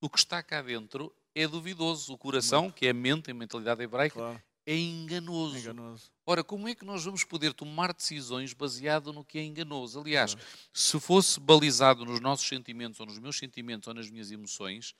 o 0.00 0.08
que 0.08 0.18
está 0.18 0.42
cá 0.42 0.62
dentro 0.62 1.14
é 1.34 1.46
duvidoso. 1.46 2.12
O 2.12 2.18
coração, 2.18 2.70
que 2.70 2.86
é 2.86 2.90
a 2.90 2.94
mente, 2.94 3.30
a 3.30 3.34
mentalidade 3.34 3.82
hebraica, 3.82 4.14
claro. 4.14 4.42
É 4.66 4.76
enganoso. 4.76 5.58
enganoso. 5.58 6.10
Ora, 6.26 6.44
como 6.44 6.68
é 6.68 6.74
que 6.74 6.84
nós 6.84 7.04
vamos 7.04 7.24
poder 7.24 7.52
tomar 7.52 7.92
decisões 7.92 8.52
baseado 8.52 9.12
no 9.12 9.24
que 9.24 9.38
é 9.38 9.42
enganoso? 9.42 10.00
Aliás, 10.00 10.36
se 10.72 11.00
fosse 11.00 11.40
balizado 11.40 12.04
nos 12.04 12.20
nossos 12.20 12.46
sentimentos, 12.46 13.00
ou 13.00 13.06
nos 13.06 13.18
meus 13.18 13.36
sentimentos, 13.36 13.88
ou 13.88 13.94
nas 13.94 14.10
minhas 14.10 14.30
emoções, 14.30 14.94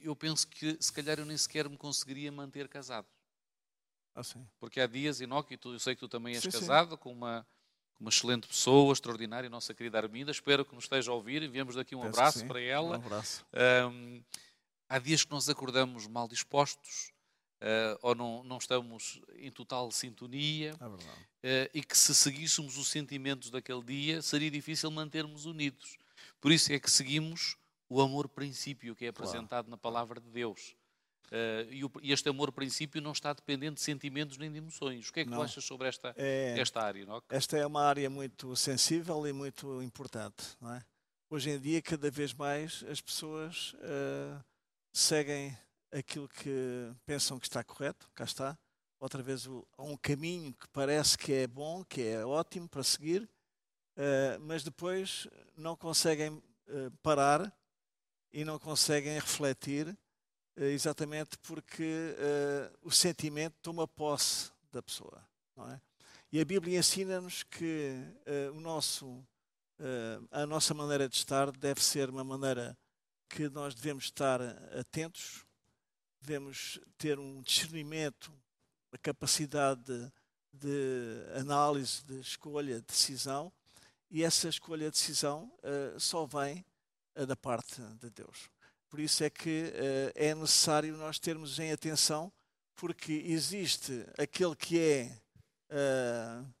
eu 0.00 0.14
penso 0.14 0.46
que 0.46 0.76
se 0.80 0.92
calhar 0.92 1.18
eu 1.18 1.24
nem 1.24 1.36
sequer 1.36 1.68
me 1.68 1.76
conseguiria 1.76 2.30
manter 2.30 2.68
casado. 2.68 3.06
Ah, 4.14 4.22
sim. 4.22 4.46
Porque 4.58 4.80
há 4.80 4.86
dias, 4.86 5.20
Enoque, 5.20 5.58
eu 5.64 5.78
sei 5.78 5.94
que 5.94 6.00
tu 6.00 6.08
também 6.08 6.34
és 6.34 6.42
sim, 6.42 6.50
casado 6.50 6.90
sim. 6.90 6.96
com 6.98 7.12
uma, 7.12 7.46
uma 7.98 8.10
excelente 8.10 8.46
pessoa, 8.46 8.92
extraordinária, 8.92 9.48
nossa 9.48 9.72
querida 9.72 9.98
Arminda. 9.98 10.30
Espero 10.30 10.64
que 10.64 10.74
nos 10.74 10.84
esteja 10.84 11.10
a 11.10 11.14
ouvir. 11.14 11.42
Enviamos 11.42 11.74
daqui 11.74 11.94
um 11.94 12.02
Penso 12.02 12.18
abraço 12.18 12.46
para 12.46 12.60
ela. 12.60 12.98
Um 12.98 13.06
abraço. 13.06 13.46
Um, 13.90 14.22
há 14.88 14.98
dias 14.98 15.24
que 15.24 15.30
nós 15.30 15.48
acordamos 15.48 16.06
mal 16.06 16.28
dispostos 16.28 17.11
uh, 17.62 17.98
ou 18.02 18.14
não, 18.14 18.42
não 18.44 18.58
estamos 18.58 19.20
em 19.36 19.50
total 19.50 19.90
sintonia 19.90 20.74
é 21.42 21.64
uh, 21.66 21.70
e 21.72 21.82
que 21.82 21.96
se 21.96 22.14
seguíssemos 22.14 22.76
os 22.76 22.88
sentimentos 22.88 23.50
daquele 23.50 23.82
dia 23.82 24.20
seria 24.20 24.50
difícil 24.50 24.90
mantermos 24.90 25.46
unidos. 25.46 25.96
Por 26.40 26.52
isso 26.52 26.72
é 26.72 26.78
que 26.78 26.90
seguimos 26.90 27.56
o 27.88 28.00
amor-princípio 28.00 28.96
que 28.96 29.04
é 29.04 29.08
apresentado 29.08 29.66
claro. 29.66 29.70
na 29.70 29.76
palavra 29.76 30.20
de 30.20 30.30
Deus. 30.30 30.74
Uh, 31.28 31.64
e, 31.70 31.84
o, 31.84 31.90
e, 32.02 32.12
este 32.12 32.28
amor-princípio 32.28 33.00
não 33.00 33.12
está 33.12 33.32
dependente 33.32 33.76
de 33.76 33.80
sentimentos 33.80 34.36
nem 34.36 34.52
de 34.52 34.58
emoções. 34.58 35.08
O 35.08 35.12
que 35.12 35.20
é 35.20 35.24
que 35.24 35.30
não. 35.30 35.38
tu 35.38 35.42
achas 35.44 35.64
sobre 35.64 35.88
esta, 35.88 36.12
é, 36.16 36.58
esta 36.58 36.82
área? 36.82 37.06
Não? 37.06 37.22
Esta 37.30 37.56
é 37.56 37.66
uma 37.66 37.82
área 37.82 38.10
muito 38.10 38.54
sensível 38.54 39.26
e 39.26 39.32
muito 39.32 39.82
importante. 39.82 40.56
Não 40.60 40.74
é? 40.74 40.84
Hoje 41.30 41.50
em 41.50 41.58
dia, 41.58 41.80
cada 41.80 42.10
vez 42.10 42.34
mais, 42.34 42.84
as 42.86 43.00
pessoas 43.00 43.72
uh, 43.74 44.44
seguem 44.92 45.56
aquilo 45.92 46.28
que 46.28 46.90
pensam 47.04 47.38
que 47.38 47.46
está 47.46 47.62
correto, 47.62 48.10
cá 48.14 48.24
está. 48.24 48.58
Outra 48.98 49.22
vez, 49.22 49.46
há 49.76 49.82
um 49.82 49.96
caminho 49.96 50.54
que 50.54 50.68
parece 50.68 51.18
que 51.18 51.32
é 51.32 51.46
bom, 51.46 51.84
que 51.84 52.02
é 52.02 52.24
ótimo 52.24 52.68
para 52.68 52.82
seguir, 52.82 53.22
uh, 53.96 54.40
mas 54.40 54.62
depois 54.62 55.28
não 55.56 55.76
conseguem 55.76 56.42
parar 57.02 57.52
e 58.32 58.44
não 58.44 58.58
conseguem 58.58 59.14
refletir 59.14 59.94
eh, 60.56 60.70
exatamente 60.72 61.38
porque 61.38 61.82
uh, 61.82 62.78
o 62.82 62.90
sentimento 62.90 63.56
toma 63.62 63.88
posse 63.88 64.50
da 64.70 64.82
pessoa. 64.82 65.24
Não 65.56 65.70
é? 65.70 65.80
E 66.30 66.40
a 66.40 66.44
Bíblia 66.44 66.78
ensina-nos 66.78 67.42
que 67.42 67.94
uh, 68.26 68.56
o 68.56 68.60
nosso, 68.60 69.06
uh, 69.06 70.28
a 70.30 70.46
nossa 70.46 70.74
maneira 70.74 71.08
de 71.08 71.16
estar 71.16 71.50
deve 71.52 71.82
ser 71.82 72.10
uma 72.10 72.24
maneira 72.24 72.76
que 73.28 73.48
nós 73.48 73.74
devemos 73.74 74.04
estar 74.04 74.40
atentos, 74.78 75.46
devemos 76.22 76.80
ter 76.96 77.18
um 77.18 77.42
discernimento, 77.42 78.32
a 78.92 78.98
capacidade 78.98 79.82
de, 79.82 80.12
de 80.52 81.38
análise, 81.38 82.04
de 82.04 82.20
escolha, 82.20 82.76
de 82.76 82.86
decisão, 82.86 83.52
e 84.10 84.22
essa 84.22 84.48
escolha, 84.48 84.90
decisão 84.90 85.50
só 85.98 86.26
vem 86.26 86.64
da 87.26 87.34
parte 87.34 87.80
de 88.00 88.10
Deus. 88.10 88.50
Por 88.88 89.00
isso 89.00 89.24
é 89.24 89.30
que 89.30 89.72
uh, 89.72 90.12
é 90.14 90.34
necessário 90.34 90.94
nós 90.98 91.18
termos 91.18 91.58
em 91.58 91.72
atenção, 91.72 92.30
porque 92.76 93.12
existe 93.24 94.04
aquele 94.18 94.54
que 94.54 94.78
é 94.78 95.18
uh, 95.70 96.54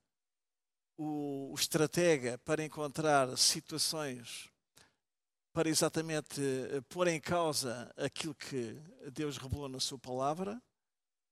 o, 0.96 1.52
o 1.52 1.54
estratega 1.54 2.38
para 2.38 2.64
encontrar 2.64 3.36
situações 3.36 4.48
para 5.52 5.68
exatamente 5.68 6.40
uh, 6.40 6.82
pôr 6.88 7.08
em 7.08 7.20
causa 7.20 7.92
aquilo 7.96 8.34
que 8.34 8.76
Deus 9.12 9.36
revelou 9.36 9.68
na 9.68 9.80
sua 9.80 9.98
palavra, 9.98 10.60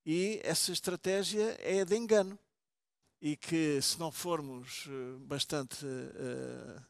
e 0.04 0.40
essa 0.42 0.72
estratégia 0.72 1.56
é 1.60 1.84
de 1.84 1.96
engano. 1.96 2.38
E 3.22 3.36
que 3.36 3.82
se 3.82 3.98
não 4.00 4.10
formos 4.10 4.88
bastante 5.26 5.84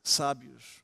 sábios 0.01 0.81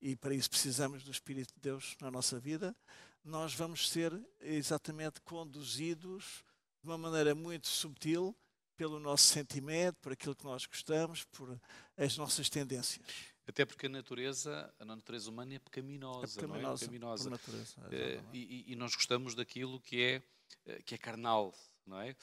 e 0.00 0.14
para 0.14 0.34
isso 0.34 0.50
precisamos 0.50 1.02
do 1.02 1.10
Espírito 1.10 1.54
de 1.54 1.60
Deus 1.60 1.96
na 1.98 2.10
nossa 2.10 2.38
vida, 2.38 2.76
nós 3.24 3.54
vamos 3.54 3.88
ser 3.88 4.12
exatamente 4.38 5.18
conduzidos 5.22 6.44
de 6.82 6.90
uma 6.90 6.98
maneira 6.98 7.34
muito 7.34 7.66
subtil 7.66 8.36
pelo 8.76 9.00
nosso 9.00 9.24
sentimento, 9.24 9.96
por 10.02 10.12
aquilo 10.12 10.36
que 10.36 10.44
nós 10.44 10.66
gostamos, 10.66 11.24
por 11.24 11.58
as 11.96 12.18
nossas 12.18 12.50
tendências. 12.50 13.33
Até 13.46 13.64
porque 13.64 13.86
a 13.86 13.88
natureza, 13.88 14.72
a 14.78 14.84
natureza 14.84 15.30
humana 15.30 15.54
é 15.54 15.58
pecaminosa, 15.58 16.40
é 16.40 16.42
pecaminosa, 16.42 16.62
não 16.62 16.72
é? 16.72 16.78
Pecaminosa. 16.78 17.30
Natureza, 17.30 17.74
é, 17.90 18.20
e, 18.32 18.72
e, 18.72 18.76
nós 18.76 18.94
gostamos 18.94 19.34
daquilo 19.34 19.78
que 19.80 20.02
é, 20.02 20.22
eh, 20.66 20.82
que 20.82 20.94
é 20.94 20.98
carnal, 20.98 21.54
não 21.86 22.00
é? 22.00 22.16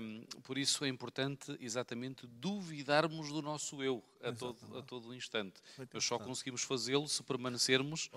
Um, 0.00 0.24
por 0.42 0.56
isso 0.56 0.84
é 0.84 0.88
importante 0.88 1.56
exatamente 1.60 2.26
duvidarmos 2.26 3.28
do 3.28 3.42
nosso 3.42 3.82
eu 3.82 4.02
a, 4.22 4.32
todo, 4.32 4.78
a 4.78 4.82
todo 4.82 5.14
instante. 5.14 5.60
Muito 5.76 5.92
Nós 5.92 6.04
só 6.04 6.18
conseguimos 6.18 6.62
fazê-lo 6.62 7.06
se 7.06 7.22
permanecermos 7.22 8.10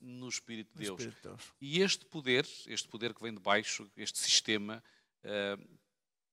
no 0.00 0.28
Espírito 0.28 0.72
de 0.76 0.84
Deus. 0.84 0.98
Espírito 0.98 1.22
de 1.22 1.28
Deus. 1.28 1.52
E 1.60 1.80
este 1.80 2.04
poder, 2.06 2.46
este 2.66 2.88
poder 2.88 3.14
que 3.14 3.22
vem 3.22 3.32
de 3.32 3.40
baixo, 3.40 3.88
este 3.96 4.18
sistema, 4.18 4.82
uh, 5.24 5.78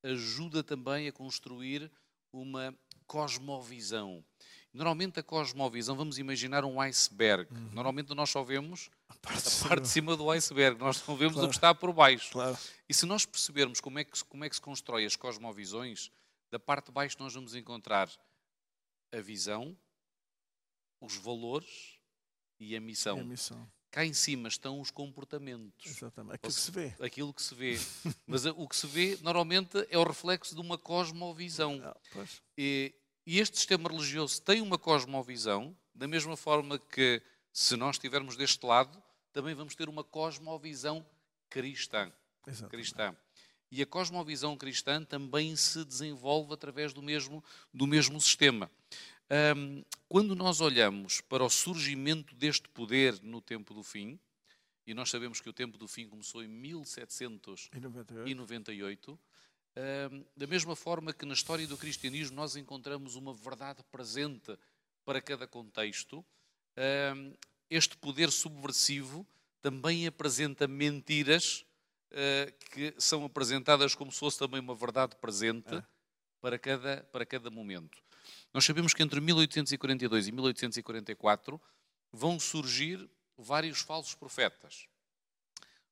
ajuda 0.01 0.63
também 0.63 1.07
a 1.07 1.11
construir 1.11 1.91
uma 2.31 2.75
cosmovisão. 3.05 4.23
Normalmente 4.75 5.19
a 5.21 5.23
cosmovisão, 5.23 5.95
vamos 5.95 6.19
imaginar 6.19 6.65
um 6.65 6.81
iceberg. 6.81 7.47
Uhum. 7.49 7.69
Normalmente 7.71 8.13
nós 8.13 8.29
só 8.29 8.43
vemos 8.43 8.89
a 9.07 9.15
parte, 9.15 9.47
a 9.47 9.69
parte 9.69 9.81
de 9.83 9.87
cima 9.87 10.17
do 10.17 10.29
iceberg, 10.29 10.77
nós 10.77 11.01
não 11.07 11.15
vemos 11.15 11.33
claro. 11.33 11.47
o 11.47 11.49
que 11.49 11.55
está 11.55 11.73
por 11.73 11.93
baixo. 11.93 12.33
Claro. 12.33 12.57
E 12.87 12.93
se 12.93 13.05
nós 13.05 13.25
percebermos 13.25 13.79
como 13.79 13.99
é, 13.99 14.03
que, 14.03 14.21
como 14.25 14.43
é 14.43 14.49
que 14.49 14.55
se 14.55 14.61
constrói 14.61 15.05
as 15.05 15.15
cosmovisões, 15.15 16.11
da 16.51 16.59
parte 16.59 16.87
de 16.87 16.91
baixo 16.91 17.15
nós 17.19 17.33
vamos 17.33 17.55
encontrar 17.55 18.09
a 19.13 19.21
visão, 19.21 19.77
os 20.99 21.15
valores 21.15 21.97
e 22.59 22.75
a 22.75 22.81
missão. 22.81 23.17
E 23.17 23.21
a 23.21 23.23
missão. 23.23 23.71
Cá 23.91 24.05
em 24.05 24.13
cima 24.13 24.49
estão 24.49 24.81
os 24.81 24.91
comportamentos. 24.91 25.85
Exatamente. 25.85 26.35
Aquilo 26.35 26.53
que 26.53 26.59
se 26.59 26.71
vê. 26.71 26.93
Aquilo 26.99 27.33
que 27.33 27.41
se 27.41 27.55
vê. 27.55 27.79
Mas 28.27 28.45
o 28.45 28.67
que 28.67 28.75
se 28.75 28.87
vê, 28.87 29.17
normalmente, 29.21 29.87
é 29.89 29.97
o 29.97 30.03
reflexo 30.03 30.53
de 30.53 30.59
uma 30.59 30.77
cosmovisão. 30.77 31.81
Ah, 31.81 32.25
e, 32.57 32.93
e 33.25 33.39
este 33.39 33.57
sistema 33.57 33.89
religioso 33.89 34.39
tem 34.41 34.61
uma 34.61 34.77
cosmovisão, 34.77 35.75
da 35.93 36.07
mesma 36.07 36.37
forma 36.37 36.77
que, 36.77 37.21
se 37.51 37.75
nós 37.75 37.95
estivermos 37.95 38.37
deste 38.37 38.63
lado, 38.65 39.01
também 39.33 39.55
vamos 39.55 39.75
ter 39.75 39.89
uma 39.89 40.03
cosmovisão 40.03 41.05
cristã. 41.49 42.13
cristã. 42.69 43.15
E 43.71 43.81
a 43.81 43.85
cosmovisão 43.85 44.55
cristã 44.55 45.03
também 45.03 45.55
se 45.55 45.83
desenvolve 45.83 46.53
através 46.53 46.93
do 46.93 47.01
mesmo, 47.01 47.43
do 47.73 47.87
mesmo 47.87 48.21
sistema. 48.21 48.69
Um, 49.57 49.83
quando 50.07 50.35
nós 50.35 50.61
olhamos 50.61 51.19
para 51.21 51.43
o 51.43 51.49
surgimento 51.49 52.35
deste 52.35 52.69
poder 52.69 53.19
no 53.23 53.41
tempo 53.41 53.73
do 53.73 53.81
fim, 53.81 54.19
e 54.85 54.93
nós 54.93 55.09
sabemos 55.09 55.41
que 55.41 55.49
o 55.49 55.53
tempo 55.53 55.79
do 55.79 55.87
fim 55.87 56.07
começou 56.07 56.43
em 56.43 56.47
1798, 56.47 59.19
Da 60.35 60.47
mesma 60.47 60.75
forma 60.75 61.13
que 61.13 61.25
na 61.25 61.33
história 61.33 61.67
do 61.67 61.77
cristianismo 61.77 62.35
nós 62.35 62.55
encontramos 62.55 63.15
uma 63.15 63.33
verdade 63.33 63.83
presente 63.91 64.57
para 65.03 65.21
cada 65.21 65.45
contexto, 65.45 66.25
este 67.69 67.97
poder 67.97 68.31
subversivo 68.31 69.27
também 69.61 70.05
apresenta 70.05 70.67
mentiras 70.67 71.65
uh, 72.11 72.69
que 72.71 72.93
são 72.99 73.25
apresentadas 73.25 73.95
como 73.95 74.11
se 74.11 74.19
fosse 74.19 74.37
também 74.37 74.59
uma 74.59 74.75
verdade 74.75 75.15
presente 75.15 75.73
é. 75.73 75.83
para, 76.39 76.59
cada, 76.59 76.97
para 77.11 77.25
cada 77.25 77.49
momento. 77.49 77.97
Nós 78.53 78.63
sabemos 78.63 78.93
que 78.93 79.01
entre 79.01 79.19
1842 79.19 80.27
e 80.27 80.31
1844 80.31 81.59
vão 82.11 82.39
surgir 82.39 83.09
vários 83.37 83.79
falsos 83.81 84.15
profetas. 84.15 84.87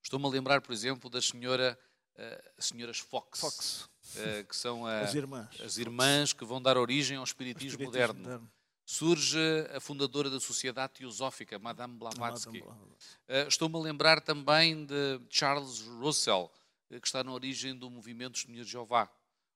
Estou-me 0.02 0.25
a 0.25 0.30
lembrar, 0.30 0.62
por 0.62 0.72
exemplo, 0.72 1.10
das 1.10 1.25
senhora, 1.25 1.78
uh, 2.17 2.62
senhoras 2.62 3.00
Fox, 3.00 3.39
Fox. 3.39 3.89
Uh, 4.15 4.46
que 4.48 4.55
são 4.55 4.86
a, 4.86 5.01
as 5.01 5.13
irmãs, 5.13 5.62
as 5.62 5.77
irmãs 5.77 6.34
que 6.34 6.46
vão 6.46 6.62
dar 6.62 6.77
origem 6.77 7.17
ao 7.17 7.24
espiritismo, 7.24 7.82
espiritismo 7.82 7.86
moderno. 7.86 8.20
moderno 8.20 8.51
surge 8.86 9.39
a 9.74 9.79
fundadora 9.79 10.29
da 10.29 10.39
Sociedade 10.39 10.93
Teosófica, 10.93 11.58
Madame 11.58 11.98
Blavatsky. 11.98 12.60
Uh, 12.60 13.48
Estou-me 13.48 13.75
a 13.77 13.79
lembrar 13.79 14.22
também 14.22 14.86
de 14.86 15.22
Charles 15.29 15.82
Russell, 15.82 16.51
eh, 16.89 17.00
que 17.00 17.08
está 17.08 17.24
na 17.24 17.32
origem 17.32 17.75
do 17.75 17.89
movimento 17.89 18.46
de 18.46 18.63
Jeová, 18.63 19.10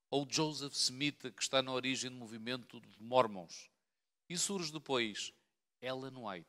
ou 0.09 0.25
Joseph 0.29 0.73
Smith, 0.73 1.31
que 1.35 1.41
está 1.41 1.61
na 1.61 1.71
origem 1.71 2.09
do 2.09 2.15
movimento 2.15 2.79
de 2.79 2.87
Mormons. 2.99 3.69
E 4.29 4.37
surge 4.37 4.71
depois 4.71 5.33
Ellen 5.81 6.17
White. 6.17 6.47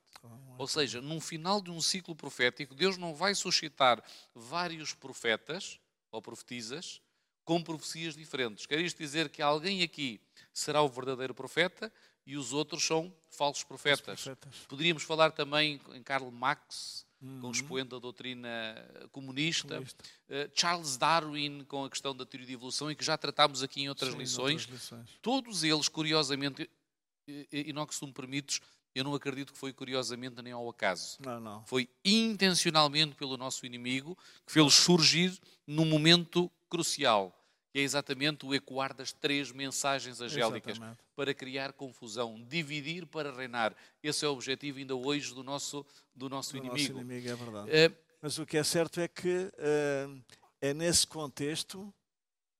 Ou 0.57 0.67
seja, 0.67 1.01
no 1.01 1.21
final 1.21 1.61
de 1.61 1.71
um 1.71 1.81
ciclo 1.81 2.15
profético, 2.15 2.75
Deus 2.75 2.97
não 2.97 3.15
vai 3.15 3.35
suscitar 3.35 4.03
vários 4.35 4.95
profetas 4.95 5.81
ou 6.11 6.23
profetisas 6.23 7.01
com 7.45 7.63
profecias 7.63 8.15
diferentes. 8.15 8.67
Quer 8.67 8.79
isto 8.81 8.99
dizer 8.99 9.31
que 9.31 9.41
alguém 9.41 9.83
aqui 9.83 10.21
será 10.53 10.83
o 10.83 10.89
verdadeiro 10.89 11.33
profeta 11.33 11.91
e 12.27 12.37
os 12.37 12.53
outros 12.53 12.85
são 12.85 13.11
falsos 13.31 13.65
profetas. 13.65 14.23
profetas. 14.23 14.55
Poderíamos 14.69 15.03
falar 15.03 15.33
também 15.33 15.81
em 15.95 16.03
Karl 16.03 16.31
Marx, 16.31 17.07
uhum. 17.23 17.41
com 17.41 17.49
o 17.49 17.51
expoente 17.51 17.89
da 17.89 17.99
doutrina 17.99 19.09
comunista, 19.13 19.77
comunista. 19.77 20.05
Uh, 20.29 20.51
Charles 20.53 20.99
Darwin, 20.99 21.65
com 21.65 21.87
a 21.87 21.89
questão 21.89 22.15
da 22.15 22.27
teoria 22.27 22.47
de 22.47 22.53
evolução, 22.53 22.91
e 22.91 22.95
que 22.95 23.03
já 23.03 23.17
tratámos 23.17 23.63
aqui 23.63 23.81
em 23.81 23.89
outras, 23.89 24.13
Sim, 24.13 24.19
lições. 24.19 24.63
outras 24.63 24.83
lições. 24.83 25.19
Todos 25.23 25.65
eles, 25.65 25.89
curiosamente, 25.89 26.69
e, 27.27 27.47
e 27.51 27.73
não 27.73 27.87
que 27.87 27.95
se 27.95 28.05
me 28.05 28.13
permites, 28.13 28.61
eu 28.95 29.05
não 29.05 29.15
acredito 29.15 29.53
que 29.53 29.59
foi 29.59 29.73
curiosamente 29.73 30.43
nem 30.43 30.53
ao 30.53 30.69
acaso. 30.69 31.19
Não, 31.21 31.41
não. 31.41 31.65
Foi 31.67 31.89
intencionalmente 32.05 33.15
pelo 33.15 33.37
nosso 33.37 33.65
inimigo 33.65 34.17
que 34.47 34.53
fez 34.53 34.75
surgir 34.75 35.39
num 35.67 35.85
momento 35.85 36.51
crucial 36.69 37.35
que 37.71 37.79
é 37.79 37.83
exatamente 37.83 38.47
o 38.47 38.55
ecoar 38.55 38.95
das 38.95 39.13
três 39.13 39.53
mensagens 39.53 40.21
angélicas 40.21 40.77
exatamente. 40.77 40.99
para 41.15 41.35
criar 41.35 41.73
confusão, 41.73 42.43
dividir 42.49 43.07
para 43.07 43.31
reinar. 43.31 43.75
Esse 44.03 44.25
é 44.25 44.29
o 44.29 44.33
objetivo 44.33 44.79
ainda 44.79 44.95
hoje 44.95 45.35
do 45.35 45.45
nosso, 45.45 45.85
do 46.15 46.29
nosso 46.29 46.53
do 46.53 46.59
inimigo. 46.59 46.95
Nosso 46.95 47.05
inimigo 47.05 47.29
é 47.29 47.35
verdade. 47.35 47.71
É... 47.71 47.93
Mas 48.21 48.39
o 48.39 48.47
que 48.47 48.57
é 48.57 48.65
certo 48.65 49.01
é 49.01 49.07
que 49.07 49.29
uh, 49.29 50.25
é 50.61 50.75
nesse 50.75 51.07
contexto 51.07 51.93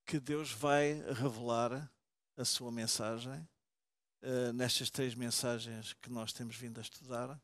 que 0.07 0.21
Deus 0.21 0.53
vai 0.53 1.03
revelar 1.15 1.91
a 2.37 2.45
sua 2.45 2.71
mensagem, 2.71 3.47
uh, 4.23 4.53
nestas 4.53 4.91
três 4.91 5.15
mensagens 5.15 5.95
que 5.95 6.11
nós 6.11 6.33
temos 6.33 6.57
vindo 6.57 6.79
a 6.79 6.83
estudar, 6.83 7.41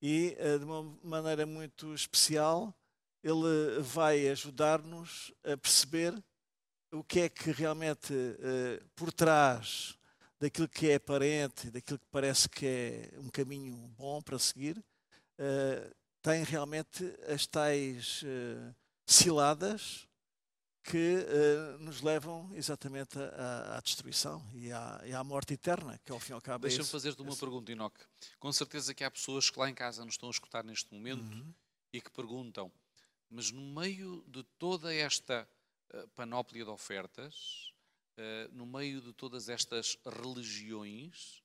e 0.00 0.36
uh, 0.38 0.58
de 0.58 0.64
uma 0.64 0.82
maneira 1.02 1.44
muito 1.44 1.94
especial, 1.94 2.74
Ele 3.22 3.80
vai 3.80 4.28
ajudar-nos 4.28 5.32
a 5.44 5.56
perceber 5.56 6.14
o 6.92 7.04
que 7.04 7.20
é 7.20 7.28
que 7.28 7.50
realmente 7.50 8.12
uh, 8.12 8.88
por 8.94 9.12
trás 9.12 9.98
daquilo 10.40 10.68
que 10.68 10.88
é 10.90 10.94
aparente, 10.94 11.70
daquilo 11.70 11.98
que 11.98 12.06
parece 12.10 12.48
que 12.48 12.66
é 12.66 13.18
um 13.18 13.28
caminho 13.28 13.76
bom 13.96 14.22
para 14.22 14.38
seguir, 14.38 14.80
tem 16.22 16.44
realmente 16.44 17.04
as 17.26 17.44
tais 17.44 18.24
ciladas 19.04 20.07
que 20.90 21.26
nos 21.80 22.00
levam 22.00 22.50
exatamente 22.54 23.18
à, 23.18 23.76
à 23.76 23.80
destruição 23.80 24.42
e 24.54 24.72
à, 24.72 25.02
e 25.04 25.12
à, 25.12 25.22
morte 25.22 25.52
eterna, 25.52 26.00
que 26.02 26.10
ao 26.10 26.18
fim 26.18 26.32
e 26.32 26.34
ao 26.34 26.40
cabo 26.40 26.66
é 26.66 26.68
Deixa-me 26.68 26.88
fazer-te 26.88 27.20
uma 27.20 27.36
pergunta, 27.36 27.70
Inoque. 27.70 28.00
Com 28.38 28.50
certeza 28.52 28.94
que 28.94 29.04
há 29.04 29.10
pessoas 29.10 29.50
que 29.50 29.58
lá 29.58 29.68
em 29.68 29.74
casa 29.74 30.04
nos 30.04 30.14
estão 30.14 30.28
a 30.28 30.32
escutar 30.32 30.64
neste 30.64 30.92
momento 30.92 31.20
uhum. 31.20 31.52
e 31.92 32.00
que 32.00 32.10
perguntam, 32.10 32.72
mas 33.30 33.50
no 33.50 33.60
meio 33.60 34.24
de 34.26 34.42
toda 34.58 34.94
esta 34.94 35.46
eh, 35.90 36.06
panóplia 36.14 36.64
de 36.64 36.70
ofertas, 36.70 37.72
eh, 38.16 38.48
no 38.52 38.64
meio 38.64 39.02
de 39.02 39.12
todas 39.12 39.48
estas 39.48 39.98
religiões, 40.06 41.42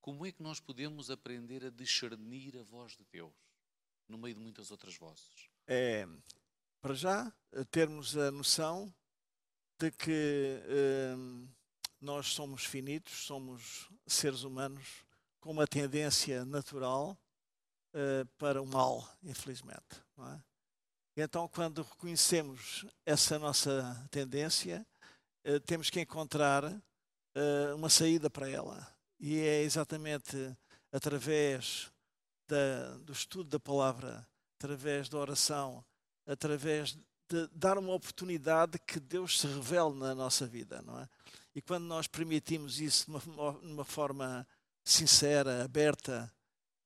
como 0.00 0.24
é 0.24 0.30
que 0.30 0.42
nós 0.42 0.60
podemos 0.60 1.10
aprender 1.10 1.64
a 1.64 1.70
discernir 1.70 2.56
a 2.56 2.62
voz 2.62 2.96
de 2.96 3.04
Deus 3.10 3.34
no 4.08 4.16
meio 4.16 4.36
de 4.36 4.40
muitas 4.40 4.70
outras 4.70 4.96
vozes? 4.96 5.50
É, 5.66 6.08
para 6.80 6.94
já, 6.94 7.32
eh, 7.52 7.64
termos 7.64 8.16
a 8.16 8.30
noção 8.30 8.92
de 9.78 9.90
que 9.92 10.60
nós 12.00 12.28
somos 12.28 12.64
finitos, 12.64 13.26
somos 13.26 13.88
seres 14.06 14.42
humanos 14.42 15.04
com 15.40 15.52
uma 15.52 15.68
tendência 15.68 16.44
natural 16.44 17.16
para 18.36 18.60
o 18.60 18.66
mal, 18.66 19.08
infelizmente. 19.22 20.02
É? 20.18 20.48
Então, 21.20 21.48
quando 21.48 21.82
reconhecemos 21.82 22.86
essa 23.04 23.40
nossa 23.40 24.06
tendência, 24.08 24.86
eh, 25.42 25.58
temos 25.58 25.90
que 25.90 26.00
encontrar 26.00 26.64
eh, 27.34 27.74
uma 27.74 27.88
saída 27.88 28.30
para 28.30 28.48
ela. 28.48 28.86
E 29.18 29.40
é 29.40 29.62
exatamente 29.62 30.36
através 30.92 31.90
da, 32.46 32.98
do 32.98 33.12
estudo 33.12 33.50
da 33.50 33.58
palavra, 33.58 34.24
através 34.56 35.08
da 35.08 35.18
oração, 35.18 35.84
através 36.28 36.96
de 37.28 37.48
dar 37.52 37.78
uma 37.78 37.94
oportunidade 37.94 38.78
que 38.86 39.00
Deus 39.00 39.40
se 39.40 39.46
revele 39.46 39.94
na 39.94 40.14
nossa 40.14 40.46
vida, 40.46 40.82
não 40.82 41.00
é? 41.00 41.08
E 41.54 41.62
quando 41.62 41.84
nós 41.84 42.06
permitimos 42.06 42.80
isso 42.80 43.06
de 43.10 43.28
uma, 43.30 43.50
uma 43.58 43.84
forma 43.84 44.46
sincera, 44.84 45.64
aberta, 45.64 46.32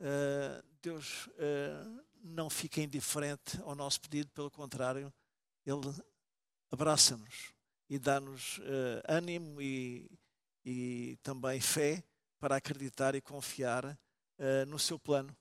uh, 0.00 0.64
Deus 0.80 1.26
uh, 1.26 2.04
não 2.22 2.48
fica 2.48 2.80
indiferente 2.80 3.60
ao 3.62 3.74
nosso 3.74 4.00
pedido, 4.00 4.30
pelo 4.30 4.50
contrário, 4.50 5.12
Ele 5.66 5.92
abraça-nos 6.70 7.52
e 7.90 7.98
dá-nos 7.98 8.58
uh, 8.58 9.02
ânimo 9.06 9.60
e, 9.60 10.10
e, 10.64 11.18
também 11.22 11.60
fé 11.60 12.02
para 12.40 12.56
acreditar 12.56 13.14
e 13.14 13.20
confiar 13.20 13.98
no 14.66 14.76
seu 14.76 14.98
plano. 14.98 15.36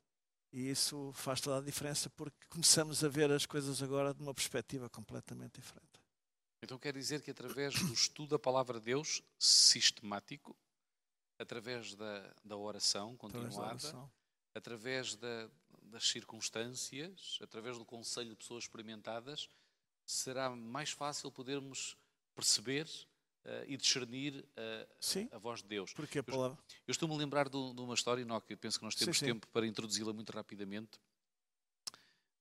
E 0.52 0.70
isso 0.70 1.12
faz 1.14 1.40
toda 1.40 1.60
a 1.60 1.62
diferença 1.62 2.10
porque 2.10 2.46
começamos 2.50 3.04
a 3.04 3.08
ver 3.08 3.32
as 3.32 3.46
coisas 3.46 3.82
agora 3.82 4.14
de 4.14 4.22
uma 4.22 4.34
perspectiva 4.34 4.90
completamente 4.90 5.62
diferente. 5.62 6.02
Então 6.62 6.78
quer 6.78 6.94
dizer 6.94 7.22
que 7.22 7.32
através 7.32 7.74
do 7.74 7.94
estudo 7.94 8.32
da 8.32 8.40
palavra 8.40 8.80
de 8.80 8.86
Deus 8.86 9.24
sistemático, 9.40 10.56
através 11.40 11.96
da, 11.96 12.34
da 12.44 12.58
oração 12.58 13.16
continuada, 13.18 13.50
através 13.50 13.84
da, 13.84 13.90
oração. 13.90 14.12
através 14.54 15.16
da, 15.16 15.50
das 15.84 16.08
circunstâncias, 16.08 17.40
através 17.42 17.78
do 17.78 17.86
conselho 17.86 18.30
de 18.30 18.36
pessoas 18.36 18.66
experimentadas, 18.66 19.50
será 20.06 20.50
mais 20.50 20.92
fácil 20.92 21.32
podermos 21.32 21.98
perceber 22.36 22.88
uh, 23.46 23.66
e 23.68 23.78
discernir 23.78 24.46
uh, 24.58 25.36
a 25.36 25.38
voz 25.38 25.62
de 25.62 25.68
Deus. 25.68 25.94
Porque 25.94 26.20
a 26.20 26.24
palavra... 26.24 26.58
Eu, 26.58 26.76
eu 26.88 26.92
estou-me 26.92 27.16
a 27.16 27.18
lembrar 27.18 27.50
de, 27.50 27.74
de, 27.74 27.82
uma 27.82 27.94
história, 27.94 28.22
Inoque, 28.22 28.56
penso 28.56 28.80
que 28.80 28.86
nós 28.86 28.96
temos 28.96 29.18
sim, 29.18 29.26
tempo 29.26 29.46
sim. 29.46 29.52
para 29.52 29.66
introduzi-la 29.66 30.14
muito 30.14 30.32
rapidamente, 30.32 31.00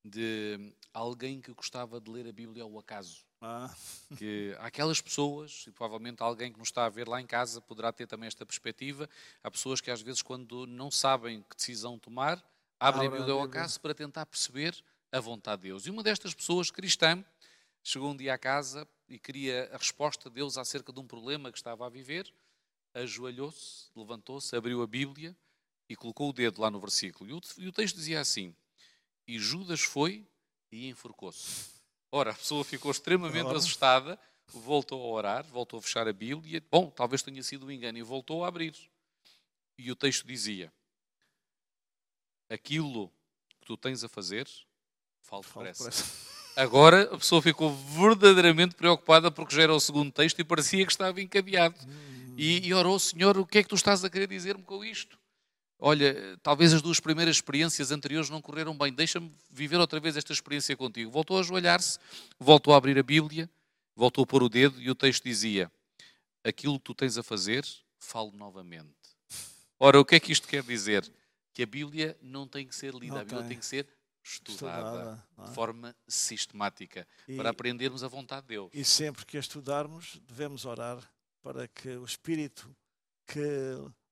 de 0.05 0.73
alguém 0.95 1.41
que 1.41 1.53
gostava 1.53 2.01
de 2.01 2.11
ler 2.11 2.27
a 2.27 2.33
Bíblia 2.33 2.63
ao 2.63 2.79
acaso. 2.79 3.25
Ah. 3.41 3.75
Que 4.17 4.55
há 4.59 4.67
aquelas 4.67 5.01
pessoas, 5.01 5.65
e 5.67 5.71
provavelmente 5.71 6.23
alguém 6.23 6.53
que 6.53 6.59
nos 6.59 6.69
está 6.69 6.85
a 6.85 6.89
ver 6.89 7.09
lá 7.09 7.21
em 7.21 7.27
casa 7.27 7.61
poderá 7.61 7.93
ter 7.93 8.07
também 8.07 8.27
esta 8.27 8.45
perspectiva, 8.45 9.09
há 9.43 9.51
pessoas 9.51 9.81
que 9.81 9.91
às 9.91 10.03
vezes 10.03 10.21
quando 10.21 10.67
não 10.67 10.91
sabem 10.91 11.43
que 11.49 11.57
decisão 11.57 11.99
tomar, 11.99 12.43
abrem 12.79 13.09
a 13.09 13.11
Bíblia 13.11 13.33
ao 13.33 13.43
acaso 13.43 13.81
para 13.81 13.95
tentar 13.95 14.27
perceber 14.27 14.77
a 15.13 15.21
vontade 15.21 15.63
de 15.63 15.69
Deus. 15.69 15.87
E 15.87 15.91
uma 15.91 16.03
destas 16.03 16.35
pessoas, 16.35 16.71
cristã, 16.71 17.25
chegou 17.83 18.11
um 18.11 18.17
dia 18.17 18.35
à 18.35 18.39
casa 18.39 18.87
e 19.09 19.19
queria 19.19 19.71
a 19.73 19.77
resposta 19.77 20.29
de 20.29 20.35
Deus 20.37 20.57
acerca 20.57 20.93
de 20.93 21.01
um 21.01 21.07
problema 21.07 21.51
que 21.51 21.59
estava 21.59 21.87
a 21.87 21.89
viver, 21.89 22.33
ajoelhou-se, 22.95 23.91
levantou-se, 23.95 24.55
abriu 24.55 24.83
a 24.83 24.87
Bíblia 24.87 25.37
e 25.89 25.97
colocou 25.97 26.31
o 26.31 26.33
dedo 26.33 26.61
lá 26.61 26.71
no 26.71 26.81
versículo. 26.81 27.31
E 27.59 27.67
o, 27.67 27.73
texto 27.73 27.97
dizia 27.97 28.21
assim: 28.21 28.55
E 29.27 29.39
Judas 29.39 29.81
foi 29.81 30.27
e 30.71 30.89
enforcou-se. 30.89 31.69
Ora, 32.13 32.31
a 32.31 32.35
pessoa 32.35 32.65
ficou 32.65 32.91
extremamente 32.91 33.47
Ora. 33.47 33.59
assustada, 33.59 34.19
voltou 34.47 35.03
a 35.03 35.07
orar, 35.07 35.45
voltou 35.45 35.79
a 35.79 35.83
fechar 35.83 36.07
a 36.09 36.13
Bíblia. 36.13 36.63
Bom, 36.71 36.91
talvez 36.91 37.23
tenha 37.23 37.43
sido 37.43 37.67
um 37.67 37.71
engano 37.71 37.99
e 37.99 38.03
voltou 38.03 38.45
a 38.45 38.49
abrir. 38.49 38.75
E 39.79 39.91
o 39.91 39.97
texto 39.97 40.27
dizia: 40.27 40.73
aquilo 42.49 43.09
que 43.61 43.67
tu 43.67 43.77
tens 43.77 44.05
a 44.05 44.09
fazer, 44.09 44.49
falo 45.23 45.43
depressa. 45.43 46.30
Agora 46.57 47.03
a 47.13 47.19
pessoa 47.19 47.41
ficou 47.41 47.75
verdadeiramente 47.75 48.75
preocupada 48.75 49.31
porque 49.31 49.55
já 49.55 49.63
era 49.63 49.75
o 49.75 49.81
segundo 49.81 50.13
texto 50.13 50.39
e 50.41 50.45
parecia 50.45 50.85
que 50.85 50.93
estava 50.93 51.21
encadeado. 51.21 51.77
E, 52.37 52.67
e 52.67 52.75
orou, 52.75 52.99
Senhor, 52.99 53.37
o 53.39 53.47
que 53.47 53.59
é 53.59 53.63
que 53.63 53.69
tu 53.69 53.75
estás 53.75 54.05
a 54.05 54.11
querer 54.11 54.27
dizer-me 54.27 54.63
com 54.63 54.85
isto? 54.85 55.19
Olha, 55.79 56.39
talvez 56.43 56.75
as 56.75 56.83
duas 56.83 57.01
primeiras 57.01 57.37
experiências 57.37 57.91
anteriores 57.91 58.29
não 58.29 58.43
correram 58.43 58.77
bem, 58.77 58.93
deixa-me 58.93 59.33
viver 59.51 59.79
outra 59.79 59.99
vez 59.99 60.17
esta 60.17 60.33
experiência 60.33 60.77
contigo. 60.77 61.11
Voltou 61.11 61.39
a 61.39 61.41
ajoelhar-se, 61.41 61.99
voltou 62.39 62.75
a 62.75 62.77
abrir 62.77 62.99
a 62.99 63.03
Bíblia, 63.03 63.49
voltou 63.97 64.25
a 64.25 64.27
pôr 64.27 64.43
o 64.43 64.49
dedo 64.49 64.81
e 64.81 64.91
o 64.91 64.95
texto 64.95 65.25
dizia: 65.25 65.73
Aquilo 66.45 66.79
que 66.79 66.85
tu 66.85 66.95
tens 66.95 67.17
a 67.17 67.23
fazer, 67.23 67.65
falo 67.99 68.33
novamente. 68.33 68.91
Ora, 69.79 69.99
o 69.99 70.05
que 70.05 70.17
é 70.17 70.21
que 70.21 70.33
isto 70.33 70.47
quer 70.47 70.63
dizer? 70.63 71.11
Que 71.55 71.63
a 71.63 71.67
Bíblia 71.67 72.17
não 72.21 72.47
tem 72.47 72.67
que 72.67 72.75
ser 72.75 72.93
lida, 72.95 73.15
não 73.15 73.21
a 73.23 73.25
Bíblia 73.25 73.45
tem 73.45 73.59
que 73.59 73.65
ser 73.65 73.87
estudada, 74.23 74.79
estudada 74.79 75.25
é? 75.39 75.43
de 75.45 75.55
forma 75.55 75.97
sistemática, 76.07 77.07
e, 77.27 77.37
para 77.37 77.51
aprendermos 77.51 78.05
a 78.05 78.09
vontade 78.09 78.43
de 78.43 78.49
Deus. 78.49 78.71
E 78.73 78.85
sempre 78.85 79.25
que 79.25 79.37
a 79.37 79.41
estudarmos, 79.41 80.21
devemos 80.27 80.65
orar 80.65 80.99
para 81.43 81.67
que 81.69 81.89
o 81.91 82.05
Espírito 82.05 82.75
que 83.27 83.41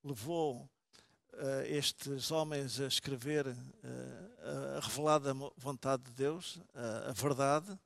levou 0.02 0.70
uh, 1.34 1.62
estes 1.66 2.30
homens 2.30 2.80
a 2.80 2.86
escrever 2.86 3.46
uh, 3.46 4.76
a 4.76 4.80
revelada 4.80 5.34
vontade 5.56 6.04
de 6.04 6.12
Deus, 6.12 6.56
uh, 6.56 7.08
a 7.08 7.12
verdade, 7.12 7.78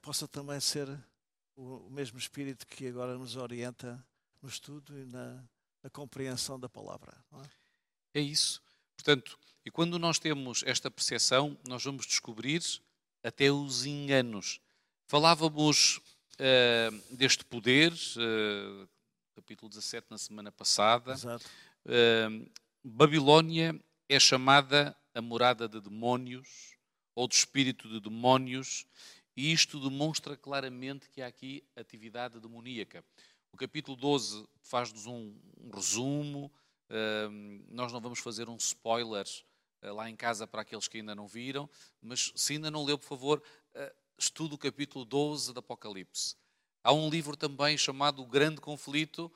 possa 0.00 0.26
também 0.26 0.58
ser 0.58 0.88
o, 1.54 1.86
o, 1.86 1.90
mesmo 1.90 2.18
Espírito 2.18 2.66
que 2.66 2.88
agora 2.88 3.18
nos 3.18 3.36
orienta 3.36 4.02
no 4.40 4.48
estudo 4.48 4.98
e 4.98 5.04
na, 5.04 5.44
na 5.82 5.90
compreensão 5.90 6.58
da 6.58 6.66
palavra. 6.66 7.14
É? 8.14 8.20
é 8.20 8.22
isso. 8.22 8.63
Portanto, 8.96 9.38
e 9.64 9.70
quando 9.70 9.98
nós 9.98 10.18
temos 10.18 10.62
esta 10.66 10.90
percepção, 10.90 11.56
nós 11.66 11.82
vamos 11.84 12.06
descobrir 12.06 12.62
até 13.22 13.50
os 13.50 13.86
enganos. 13.86 14.60
Falávamos 15.06 15.98
uh, 16.34 17.14
deste 17.14 17.44
poder, 17.44 17.92
uh, 17.92 18.88
capítulo 19.34 19.68
17, 19.68 20.06
na 20.10 20.18
semana 20.18 20.52
passada. 20.52 21.12
Exato. 21.12 21.44
Uh, 21.86 22.50
Babilónia 22.82 23.78
é 24.08 24.20
chamada 24.20 24.94
a 25.14 25.22
morada 25.22 25.66
de 25.66 25.80
demónios, 25.80 26.76
ou 27.14 27.26
de 27.26 27.34
espírito 27.34 27.88
de 27.88 28.00
demónios, 28.00 28.86
e 29.36 29.52
isto 29.52 29.80
demonstra 29.80 30.36
claramente 30.36 31.08
que 31.08 31.22
há 31.22 31.26
aqui 31.26 31.64
atividade 31.74 32.38
demoníaca. 32.40 33.04
O 33.52 33.56
capítulo 33.56 33.96
12 33.96 34.46
faz-nos 34.62 35.06
um, 35.06 35.34
um 35.58 35.70
resumo, 35.70 36.52
nós 37.70 37.92
não 37.92 38.00
vamos 38.00 38.18
fazer 38.18 38.48
um 38.48 38.56
spoiler 38.56 39.26
lá 39.82 40.08
em 40.08 40.16
casa 40.16 40.46
para 40.46 40.62
aqueles 40.62 40.88
que 40.88 40.98
ainda 40.98 41.14
não 41.14 41.26
viram, 41.26 41.68
mas 42.00 42.32
se 42.34 42.54
ainda 42.54 42.70
não 42.70 42.84
leu, 42.84 42.98
por 42.98 43.06
favor, 43.06 43.42
estude 44.16 44.54
o 44.54 44.58
capítulo 44.58 45.04
12 45.04 45.52
do 45.52 45.60
Apocalipse. 45.60 46.36
Há 46.82 46.92
um 46.92 47.08
livro 47.08 47.36
também 47.36 47.76
chamado 47.76 48.22
O 48.22 48.26
Grande 48.26 48.60
Conflito, 48.60 49.32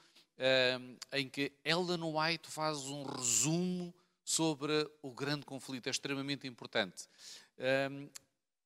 em 1.13 1.29
que 1.29 1.53
Ellen 1.65 2.03
White 2.03 2.51
faz 2.51 2.79
um 2.85 3.03
resumo 3.03 3.95
sobre 4.25 4.89
o 5.03 5.11
grande 5.11 5.47
conflito, 5.47 5.87
é 5.87 5.91
extremamente 5.91 6.47
importante. 6.47 7.09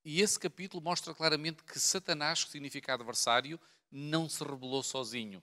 E 0.05 0.21
esse 0.21 0.37
capítulo 0.37 0.83
mostra 0.83 1.13
claramente 1.13 1.63
que 1.63 1.79
Satanás, 1.79 2.43
que 2.43 2.51
significa 2.51 2.93
adversário, 2.93 3.59
não 3.89 4.27
se 4.27 4.43
rebelou 4.43 4.83
sozinho. 4.83 5.41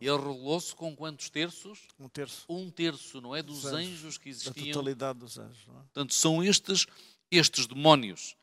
Ele 0.00 0.16
rebelou-se 0.16 0.74
com 0.74 0.94
quantos 0.94 1.30
terços? 1.30 1.88
Um 1.98 2.08
terço. 2.08 2.44
Um 2.48 2.70
terço, 2.70 3.20
não 3.20 3.34
é? 3.34 3.42
Dos 3.42 3.64
anjos, 3.64 4.00
anjos, 4.00 4.18
que 4.18 4.28
existiam. 4.28 4.66
Da 4.66 4.72
totalidade 4.72 5.18
dos 5.18 5.38
anjos. 5.38 5.66
Não 5.66 5.76
é? 5.76 5.82
Portanto, 5.82 6.14
são 6.14 6.42
estes, 6.42 6.86
estes 7.30 7.66
demónios. 7.66 8.36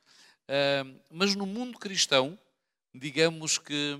Uh, 0.50 1.00
mas 1.12 1.36
no 1.36 1.46
mundo 1.46 1.78
cristão, 1.78 2.38
digamos 2.94 3.58
que 3.58 4.00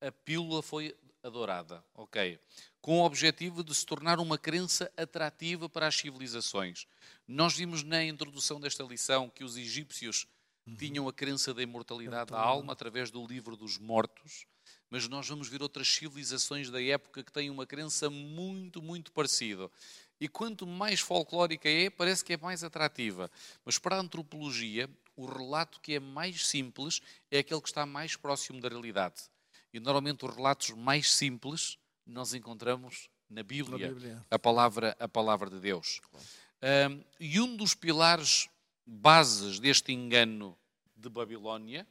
a 0.00 0.10
pílula 0.10 0.62
foi 0.62 0.94
adorada, 1.22 1.84
ok? 1.94 2.38
Com 2.80 3.00
o 3.00 3.04
objetivo 3.04 3.62
de 3.62 3.74
se 3.74 3.86
tornar 3.86 4.18
uma 4.18 4.36
crença 4.36 4.90
atrativa 4.96 5.68
para 5.68 5.86
as 5.86 5.96
civilizações. 5.96 6.86
Nós 7.26 7.54
vimos 7.54 7.82
na 7.82 8.04
introdução 8.04 8.60
desta 8.60 8.82
lição 8.82 9.30
que 9.30 9.44
os 9.44 9.56
egípcios 9.56 10.26
uhum. 10.66 10.76
tinham 10.76 11.08
a 11.08 11.12
crença 11.12 11.54
da 11.54 11.62
imortalidade 11.62 12.32
da 12.32 12.40
alma 12.40 12.72
através 12.72 13.10
do 13.10 13.24
livro 13.24 13.56
dos 13.56 13.78
mortos, 13.78 14.46
mas 14.92 15.08
nós 15.08 15.26
vamos 15.26 15.48
ver 15.48 15.62
outras 15.62 15.88
civilizações 15.88 16.68
da 16.68 16.80
época 16.82 17.24
que 17.24 17.32
têm 17.32 17.48
uma 17.48 17.64
crença 17.64 18.10
muito, 18.10 18.82
muito 18.82 19.10
parecida. 19.10 19.70
E 20.20 20.28
quanto 20.28 20.66
mais 20.66 21.00
folclórica 21.00 21.66
é, 21.66 21.88
parece 21.88 22.22
que 22.22 22.34
é 22.34 22.36
mais 22.36 22.62
atrativa. 22.62 23.30
Mas 23.64 23.78
para 23.78 23.96
a 23.96 24.00
antropologia, 24.00 24.90
o 25.16 25.24
relato 25.24 25.80
que 25.80 25.94
é 25.94 25.98
mais 25.98 26.46
simples 26.46 27.00
é 27.30 27.38
aquele 27.38 27.62
que 27.62 27.68
está 27.68 27.86
mais 27.86 28.16
próximo 28.16 28.60
da 28.60 28.68
realidade. 28.68 29.22
E 29.72 29.80
normalmente 29.80 30.26
os 30.26 30.36
relatos 30.36 30.68
mais 30.72 31.10
simples 31.10 31.78
nós 32.06 32.34
encontramos 32.34 33.08
na 33.30 33.42
Bíblia, 33.42 33.88
na 33.88 33.94
Bíblia. 33.94 34.26
A, 34.30 34.38
palavra, 34.38 34.94
a 35.00 35.08
palavra 35.08 35.48
de 35.48 35.58
Deus. 35.58 36.02
Um, 36.62 37.02
e 37.18 37.40
um 37.40 37.56
dos 37.56 37.74
pilares 37.74 38.46
bases 38.84 39.58
deste 39.58 39.90
engano 39.90 40.54
de 40.94 41.08
Babilónia 41.08 41.86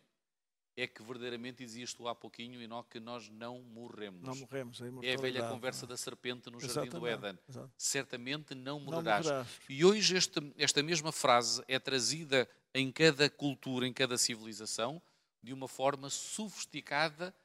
é 0.76 0.88
que 0.88 1.04
verdadeiramente 1.04 1.64
dizias 1.64 1.94
tu 1.94 2.08
há 2.08 2.16
pouquinho, 2.16 2.62
Enoque, 2.62 2.92
que 2.92 3.00
nós 3.00 3.30
não 3.30 3.62
morremos. 3.62 4.22
Não 4.22 4.36
morremos. 4.36 4.82
A 4.82 4.86
é 5.06 5.14
a 5.16 5.18
velha 5.18 5.50
conversa 5.50 5.86
da 5.86 5.98
serpente 5.98 6.50
no 6.50 6.58
Exatamente. 6.58 6.92
jardim 6.94 7.00
do 7.00 7.08
Éden. 7.08 7.40
Certamente 7.78 8.56
não 8.56 8.80
morrerás. 8.80 9.26
não 9.26 9.34
morrerás. 9.34 9.60
E 9.70 9.84
hoje 9.84 10.16
este, 10.16 10.54
esta 10.58 10.82
mesma 10.82 11.12
frase 11.12 11.64
é 11.68 11.78
trazida 11.78 12.48
em 12.74 12.92
cada 12.92 13.30
cultura, 13.30 13.86
em 13.86 13.94
cada 13.94 14.18
civilização, 14.18 15.02
de 15.44 15.54
uma 15.54 15.68
forma 15.68 16.10
sofisticada 16.10 17.36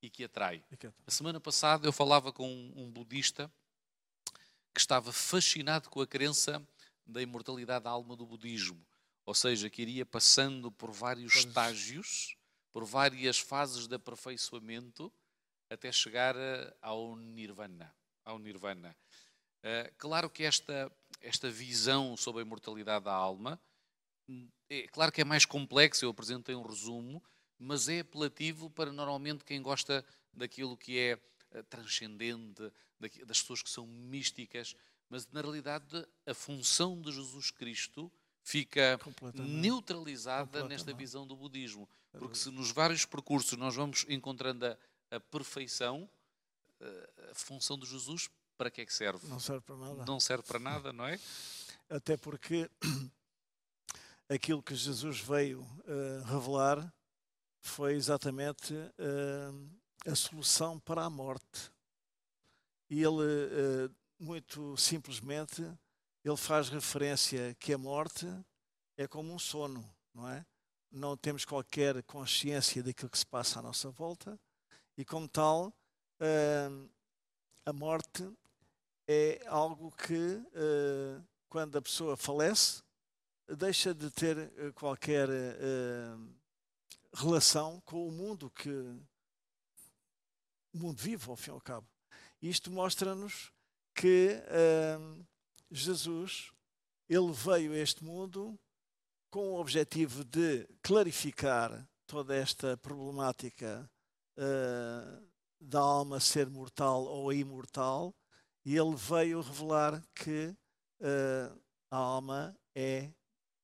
e 0.00 0.08
que 0.08 0.24
atrai. 0.24 0.62
A 1.06 1.10
semana 1.10 1.40
passada 1.40 1.86
eu 1.86 1.92
falava 1.92 2.32
com 2.32 2.48
um 2.76 2.90
budista 2.90 3.50
que 4.72 4.80
estava 4.80 5.12
fascinado 5.12 5.88
com 5.88 6.00
a 6.00 6.06
crença 6.06 6.66
da 7.06 7.22
imortalidade 7.22 7.84
da 7.84 7.90
alma 7.90 8.14
do 8.14 8.26
budismo, 8.26 8.84
ou 9.24 9.34
seja, 9.34 9.70
que 9.70 9.82
iria 9.82 10.04
passando 10.04 10.70
por 10.70 10.92
vários 10.92 11.34
estágios, 11.34 12.35
por 12.76 12.84
várias 12.84 13.38
fases 13.38 13.86
de 13.86 13.94
aperfeiçoamento 13.94 15.10
até 15.70 15.90
chegar 15.90 16.36
ao 16.82 17.16
nirvana, 17.16 17.90
ao 18.22 18.38
nirvana. 18.38 18.94
Uh, 19.64 19.90
claro 19.96 20.28
que 20.28 20.42
esta 20.42 20.92
esta 21.22 21.50
visão 21.50 22.18
sobre 22.18 22.42
a 22.42 22.44
imortalidade 22.44 23.06
da 23.06 23.14
alma 23.14 23.58
hum, 24.28 24.46
é 24.68 24.86
claro 24.88 25.10
que 25.10 25.22
é 25.22 25.24
mais 25.24 25.46
complexo, 25.46 26.04
eu 26.04 26.10
apresentei 26.10 26.54
um 26.54 26.60
resumo, 26.60 27.24
mas 27.58 27.88
é 27.88 28.00
apelativo 28.00 28.68
para 28.68 28.92
normalmente 28.92 29.42
quem 29.42 29.62
gosta 29.62 30.04
daquilo 30.30 30.76
que 30.76 30.98
é 30.98 31.18
eh, 31.52 31.62
transcendente, 31.62 32.70
das 33.24 33.40
pessoas 33.40 33.62
que 33.62 33.70
são 33.70 33.86
místicas, 33.86 34.76
mas 35.08 35.26
na 35.28 35.40
realidade 35.40 36.06
a 36.26 36.34
função 36.34 37.00
de 37.00 37.10
Jesus 37.10 37.50
Cristo 37.50 38.12
fica 38.46 38.96
neutralizada 39.34 40.68
nesta 40.68 40.94
visão 40.94 41.26
do 41.26 41.34
budismo. 41.34 41.88
Porque 42.16 42.36
se 42.36 42.48
nos 42.48 42.70
vários 42.70 43.04
percursos 43.04 43.58
nós 43.58 43.74
vamos 43.74 44.06
encontrando 44.08 44.64
a, 44.66 44.76
a 45.10 45.18
perfeição, 45.18 46.08
eh, 46.80 47.10
a 47.32 47.34
função 47.34 47.76
de 47.76 47.84
Jesus, 47.86 48.30
para 48.56 48.70
que 48.70 48.82
é 48.82 48.86
que 48.86 48.94
serve? 48.94 49.26
Não 49.26 49.40
serve 49.40 49.62
para 49.62 49.76
nada. 49.76 50.04
Não 50.06 50.20
serve 50.20 50.44
para 50.44 50.60
nada, 50.60 50.92
não 50.92 51.04
é? 51.04 51.18
Até 51.90 52.16
porque 52.16 52.70
aquilo 54.30 54.62
que 54.62 54.76
Jesus 54.76 55.18
veio 55.18 55.62
uh, 55.62 56.24
revelar 56.26 56.94
foi 57.60 57.94
exatamente 57.94 58.74
uh, 58.74 59.70
a 60.08 60.14
solução 60.14 60.78
para 60.78 61.04
a 61.04 61.10
morte. 61.10 61.72
E 62.88 63.02
ele, 63.02 63.88
uh, 63.88 63.94
muito 64.20 64.76
simplesmente, 64.76 65.66
ele 66.28 66.36
faz 66.36 66.68
referência 66.68 67.54
que 67.54 67.72
a 67.72 67.78
morte 67.78 68.26
é 68.96 69.06
como 69.06 69.32
um 69.32 69.38
sono, 69.38 69.88
não 70.12 70.28
é? 70.28 70.44
Não 70.90 71.16
temos 71.16 71.44
qualquer 71.44 72.02
consciência 72.02 72.82
daquilo 72.82 73.08
que 73.08 73.18
se 73.18 73.26
passa 73.26 73.60
à 73.60 73.62
nossa 73.62 73.90
volta 73.90 74.36
e, 74.96 75.04
como 75.04 75.28
tal, 75.28 75.68
uh, 75.68 76.90
a 77.64 77.72
morte 77.72 78.28
é 79.06 79.40
algo 79.46 79.92
que, 79.92 80.42
quando 81.48 81.78
a 81.78 81.82
pessoa 81.82 82.16
falece, 82.16 82.82
deixa 83.56 83.94
de 83.94 84.10
ter 84.10 84.50
qualquer 84.74 85.28
relação 87.14 87.80
com 87.82 88.08
o 88.08 88.10
mundo 88.10 88.50
que 88.50 88.68
o 90.72 90.78
mundo 90.78 91.00
vive, 91.00 91.30
ao 91.30 91.36
fim 91.36 91.50
e 91.50 91.54
ao 91.54 91.60
cabo. 91.60 91.86
Isto 92.42 92.70
mostra-nos 92.70 93.52
que 93.94 94.42
uh, 94.42 95.24
Jesus 95.70 96.50
ele 97.08 97.32
veio 97.32 97.72
a 97.72 97.76
este 97.76 98.04
mundo 98.04 98.58
com 99.30 99.52
o 99.52 99.60
objetivo 99.60 100.24
de 100.24 100.66
clarificar 100.82 101.86
toda 102.06 102.34
esta 102.34 102.76
problemática 102.76 103.88
uh, 104.36 105.26
da 105.60 105.80
alma 105.80 106.20
ser 106.20 106.48
mortal 106.48 107.04
ou 107.04 107.32
imortal, 107.32 108.14
e 108.64 108.76
ele 108.76 108.94
veio 108.96 109.40
revelar 109.40 110.02
que 110.14 110.56
uh, 111.00 111.60
a 111.90 111.96
alma 111.96 112.56
é 112.74 113.10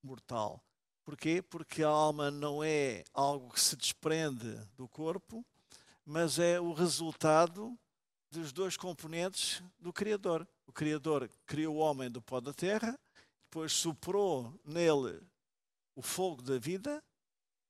mortal. 0.02 0.62
Porquê? 1.04 1.42
Porque 1.42 1.82
a 1.82 1.88
alma 1.88 2.30
não 2.30 2.62
é 2.62 3.04
algo 3.12 3.52
que 3.52 3.60
se 3.60 3.76
desprende 3.76 4.54
do 4.76 4.88
corpo, 4.88 5.44
mas 6.04 6.38
é 6.38 6.60
o 6.60 6.72
resultado 6.72 7.76
dos 8.30 8.52
dois 8.52 8.76
componentes 8.76 9.62
do 9.78 9.92
Criador. 9.92 10.46
O 10.66 10.72
Criador 10.72 11.28
criou 11.46 11.76
o 11.76 11.78
homem 11.78 12.10
do 12.10 12.22
pó 12.22 12.40
da 12.40 12.52
terra, 12.52 12.98
depois 13.44 13.72
soprou 13.72 14.58
nele 14.64 15.20
o 15.94 16.02
fogo 16.02 16.42
da 16.42 16.58
vida 16.58 17.02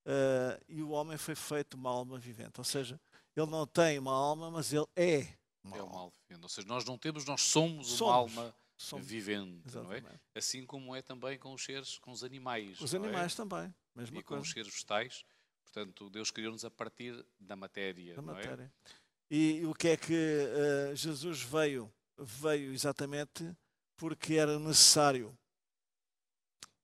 uh, 0.06 0.64
e 0.68 0.82
o 0.82 0.90
homem 0.90 1.16
foi 1.18 1.34
feito 1.34 1.74
uma 1.74 1.90
alma 1.90 2.18
vivente. 2.18 2.58
Ou 2.58 2.64
seja, 2.64 3.00
ele 3.36 3.50
não 3.50 3.66
tem 3.66 3.98
uma 3.98 4.12
alma, 4.12 4.50
mas 4.50 4.72
ele 4.72 4.86
é 4.94 5.36
uma, 5.64 5.76
é 5.76 5.82
uma 5.82 5.98
alma 5.98 6.12
vivente. 6.28 6.42
Ou 6.42 6.48
seja, 6.48 6.68
nós 6.68 6.84
não 6.84 6.98
temos, 6.98 7.24
nós 7.24 7.42
somos, 7.42 7.88
somos. 7.88 8.00
uma 8.00 8.14
alma 8.14 8.54
Somos, 8.82 9.06
vivente, 9.06 9.62
exatamente. 9.64 10.02
não 10.02 10.10
é? 10.10 10.20
Assim 10.34 10.66
como 10.66 10.96
é 10.96 11.00
também 11.02 11.38
com 11.38 11.52
os 11.54 11.64
seres, 11.64 11.98
com 11.98 12.10
os 12.10 12.24
animais. 12.24 12.80
Os 12.80 12.92
é? 12.92 12.96
animais 12.96 13.32
é? 13.32 13.36
também, 13.36 13.74
mesma 13.94 14.18
e 14.18 14.22
coisa. 14.24 14.42
com 14.42 14.46
os 14.46 14.50
seres 14.52 14.72
vegetais. 14.72 15.24
Portanto, 15.62 16.10
Deus 16.10 16.32
criou-nos 16.32 16.64
a 16.64 16.70
partir 16.70 17.24
da 17.38 17.54
matéria. 17.54 18.14
Da 18.14 18.22
matéria. 18.22 18.72
É? 18.84 18.90
E 19.30 19.64
o 19.64 19.72
que 19.72 19.88
é 19.88 19.96
que 19.96 20.12
uh, 20.12 20.96
Jesus 20.96 21.40
veio? 21.42 21.92
Veio 22.24 22.72
exatamente 22.72 23.56
porque 23.96 24.34
era 24.34 24.58
necessário 24.58 25.36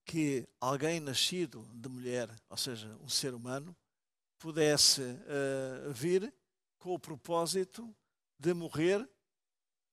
que 0.04 0.48
alguém 0.60 1.00
nascido 1.00 1.68
de 1.74 1.88
mulher, 1.88 2.34
ou 2.48 2.56
seja, 2.56 2.96
um 3.02 3.08
ser 3.08 3.34
humano, 3.34 3.76
pudesse 4.38 5.02
uh, 5.02 5.92
vir 5.92 6.32
com 6.78 6.94
o 6.94 6.98
propósito 6.98 7.94
de 8.38 8.54
morrer 8.54 9.06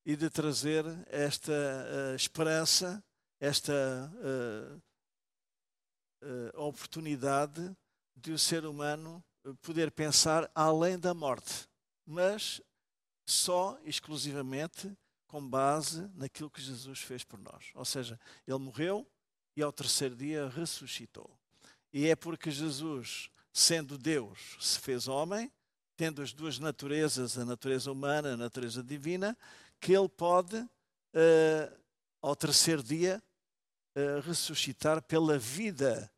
e 0.06 0.16
de 0.16 0.30
trazer 0.30 0.86
esta 1.08 1.52
uh, 1.52 2.16
esperança, 2.16 3.04
esta 3.40 3.74
uh, 4.22 4.82
oportunidade 6.56 7.76
de 8.16 8.32
o 8.32 8.40
ser 8.40 8.66
humano 8.66 9.24
poder 9.62 9.92
pensar 9.92 10.50
além 10.56 10.98
da 10.98 11.14
morte, 11.14 11.68
mas 12.06 12.62
só 13.28 13.78
exclusivamente 13.84 14.96
com 15.36 15.46
base 15.46 16.10
naquilo 16.16 16.50
que 16.50 16.62
Jesus 16.62 17.00
fez 17.00 17.22
por 17.26 17.38
nós. 17.38 17.66
Ou 17.74 17.84
seja, 17.84 18.18
ele 18.48 18.58
morreu 18.58 19.06
e 19.54 19.62
ao 19.62 19.70
terceiro 19.70 20.16
dia 20.16 20.48
ressuscitou. 20.48 21.30
E 21.92 22.08
é 22.08 22.16
porque 22.16 22.50
Jesus, 22.50 23.30
sendo 23.52 23.98
Deus, 23.98 24.56
se 24.62 24.80
fez 24.80 25.10
homem, 25.10 25.52
tendo 25.98 26.22
as 26.22 26.32
duas 26.32 26.58
naturezas, 26.58 27.38
a 27.38 27.44
natureza 27.44 27.92
humana 27.92 28.30
e 28.30 28.32
a 28.32 28.38
natureza 28.38 28.82
divina, 28.82 29.38
que 29.82 29.92
ele 29.92 30.08
pode, 30.08 30.56
uh, 30.56 31.78
ao 32.22 32.34
terceiro 32.34 32.82
dia, 32.82 33.22
uh, 33.94 34.22
ressuscitar 34.22 35.02
pela 35.02 35.38
vida 35.38 36.10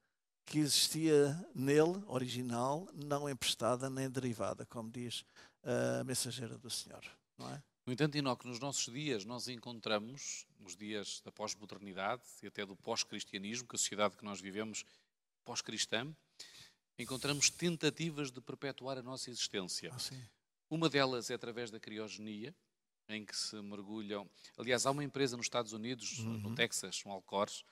que 0.45 0.59
existia 0.59 1.43
nele, 1.55 2.03
original, 2.05 2.87
não 2.93 3.27
emprestada 3.27 3.89
nem 3.89 4.11
derivada, 4.11 4.63
como 4.67 4.91
diz 4.91 5.25
a 5.63 6.03
mensageira 6.03 6.55
do 6.55 6.69
Senhor. 6.69 7.03
Não 7.35 7.49
é? 7.49 7.63
No 7.87 7.93
entanto, 7.93 8.17
Enoque, 8.17 8.45
nos 8.45 8.59
nossos 8.59 8.93
dias 8.93 9.23
nós 9.23 9.47
encontramos, 9.47 10.45
nos 10.59 10.75
dias 10.75 11.21
da 11.23 11.31
pós-modernidade 11.31 12.21
e 12.43 12.47
até 12.47 12.65
do 12.65 12.75
pós-cristianismo, 12.75 13.65
que 13.65 13.77
a 13.77 13.79
sociedade 13.79 14.17
que 14.17 14.25
nós 14.25 14.41
vivemos 14.41 14.83
pós-cristã, 15.45 16.13
encontramos 16.99 17.49
tentativas 17.49 18.29
de 18.29 18.41
perpetuar 18.41 18.97
a 18.97 19.01
nossa 19.01 19.29
existência. 19.29 19.89
Ah, 19.93 20.15
Uma 20.69 20.89
delas 20.89 21.29
é 21.29 21.35
através 21.35 21.71
da 21.71 21.79
criogenia, 21.79 22.53
em 23.07 23.23
que 23.23 23.33
se 23.33 23.55
mergulham. 23.61 24.29
Aliás, 24.57 24.85
há 24.85 24.91
uma 24.91 25.05
empresa 25.05 25.37
nos 25.37 25.45
Estados 25.45 25.71
Unidos, 25.71 26.19
uhum. 26.19 26.39
no 26.39 26.55
Texas, 26.55 27.01
um 27.05 27.11
Alcores, 27.11 27.63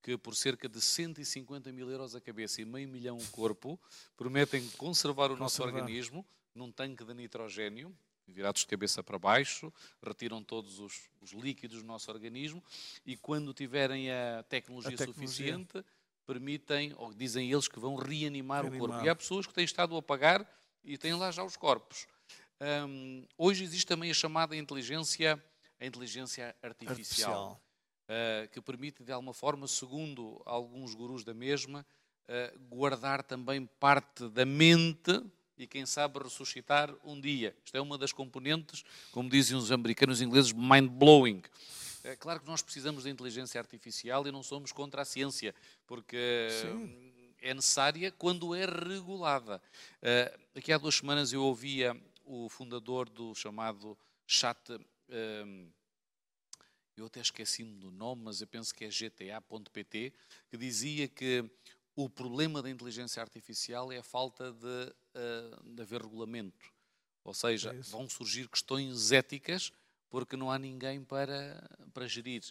que 0.00 0.16
por 0.16 0.36
cerca 0.36 0.68
de 0.68 0.80
150 0.80 1.72
mil 1.72 1.90
euros 1.90 2.14
a 2.14 2.20
cabeça 2.20 2.62
e 2.62 2.64
meio 2.64 2.88
milhão 2.88 3.18
o 3.18 3.26
corpo, 3.32 3.80
prometem 4.16 4.68
conservar 4.76 5.32
o 5.32 5.36
conservar. 5.36 5.40
nosso 5.40 5.62
organismo 5.64 6.24
num 6.54 6.70
tanque 6.70 7.04
de 7.04 7.12
nitrogênio, 7.12 7.92
virados 8.26 8.62
de 8.62 8.66
cabeça 8.66 9.02
para 9.02 9.18
baixo, 9.18 9.72
retiram 10.02 10.42
todos 10.42 10.78
os, 10.78 11.08
os 11.20 11.32
líquidos 11.32 11.82
do 11.82 11.86
nosso 11.86 12.10
organismo 12.10 12.62
e 13.04 13.16
quando 13.16 13.52
tiverem 13.52 14.10
a 14.10 14.42
tecnologia, 14.48 14.94
a 14.94 14.98
tecnologia. 14.98 15.26
suficiente, 15.26 15.84
permitem, 16.26 16.94
ou 16.96 17.12
dizem 17.12 17.50
eles 17.50 17.68
que 17.68 17.78
vão 17.78 17.96
reanimar, 17.96 18.62
reanimar, 18.62 18.66
o 18.66 18.78
corpo. 18.78 19.04
E 19.04 19.08
há 19.08 19.14
pessoas 19.14 19.46
que 19.46 19.52
têm 19.52 19.64
estado 19.64 19.96
a 19.96 20.02
pagar 20.02 20.48
e 20.82 20.96
têm 20.96 21.14
lá 21.14 21.30
já 21.30 21.44
os 21.44 21.56
corpos. 21.56 22.06
Um, 22.60 23.26
hoje 23.36 23.64
existe 23.64 23.86
também 23.86 24.10
a 24.10 24.14
chamada 24.14 24.56
inteligência, 24.56 25.42
a 25.78 25.86
inteligência 25.86 26.54
artificial, 26.62 26.90
artificial. 26.90 27.60
Uh, 28.04 28.48
que 28.50 28.60
permite, 28.60 29.02
de 29.02 29.12
alguma 29.12 29.34
forma, 29.34 29.66
segundo 29.66 30.40
alguns 30.44 30.94
gurus 30.94 31.24
da 31.24 31.34
mesma, 31.34 31.84
uh, 32.28 32.58
guardar 32.68 33.22
também 33.22 33.66
parte 33.78 34.28
da 34.28 34.44
mente 34.44 35.22
e, 35.56 35.66
quem 35.66 35.86
sabe, 35.86 36.18
ressuscitar 36.18 36.94
um 37.04 37.20
dia. 37.20 37.54
Isto 37.64 37.76
é 37.76 37.80
uma 37.80 37.96
das 37.96 38.12
componentes, 38.12 38.84
como 39.12 39.28
dizem 39.28 39.56
os 39.56 39.70
americanos 39.70 40.20
e 40.20 40.24
ingleses, 40.24 40.52
mind-blowing. 40.52 41.42
É 42.02 42.14
claro 42.16 42.40
que 42.40 42.46
nós 42.46 42.60
precisamos 42.60 43.04
da 43.04 43.10
inteligência 43.10 43.58
artificial 43.58 44.26
e 44.26 44.32
não 44.32 44.42
somos 44.42 44.72
contra 44.72 45.02
a 45.02 45.04
ciência, 45.04 45.54
porque 45.86 46.48
Sim. 46.60 47.12
é 47.40 47.54
necessária 47.54 48.12
quando 48.12 48.54
é 48.54 48.66
regulada. 48.66 49.62
Uh, 50.02 50.58
aqui 50.58 50.70
há 50.72 50.76
duas 50.76 50.96
semanas 50.96 51.32
eu 51.32 51.42
ouvia 51.42 51.98
o 52.24 52.48
fundador 52.48 53.08
do 53.08 53.34
chamado 53.34 53.96
chat. 54.26 54.58
Um, 55.08 55.70
eu 56.96 57.06
até 57.06 57.20
esqueci-me 57.20 57.74
do 57.76 57.90
nome, 57.90 58.22
mas 58.22 58.40
eu 58.40 58.46
penso 58.46 58.72
que 58.74 58.84
é 58.84 58.88
gta.pt, 58.88 60.12
que 60.48 60.56
dizia 60.56 61.08
que 61.08 61.44
o 61.96 62.08
problema 62.08 62.60
da 62.62 62.68
inteligência 62.68 63.22
artificial 63.22 63.92
é 63.92 63.98
a 63.98 64.02
falta 64.02 64.52
de, 64.52 64.94
uh, 65.14 65.74
de 65.74 65.82
haver 65.82 66.02
regulamento. 66.02 66.72
Ou 67.22 67.32
seja, 67.32 67.70
é 67.70 67.80
vão 67.82 68.08
surgir 68.08 68.48
questões 68.48 69.12
éticas 69.12 69.72
porque 70.10 70.36
não 70.36 70.50
há 70.50 70.58
ninguém 70.58 71.02
para, 71.02 71.68
para 71.92 72.06
gerir. 72.06 72.42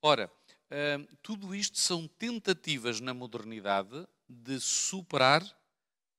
Ora, 0.00 0.30
uh, 0.70 1.16
tudo 1.22 1.54
isto 1.54 1.78
são 1.78 2.06
tentativas 2.06 3.00
na 3.00 3.12
modernidade 3.12 4.06
de 4.28 4.60
superar 4.60 5.42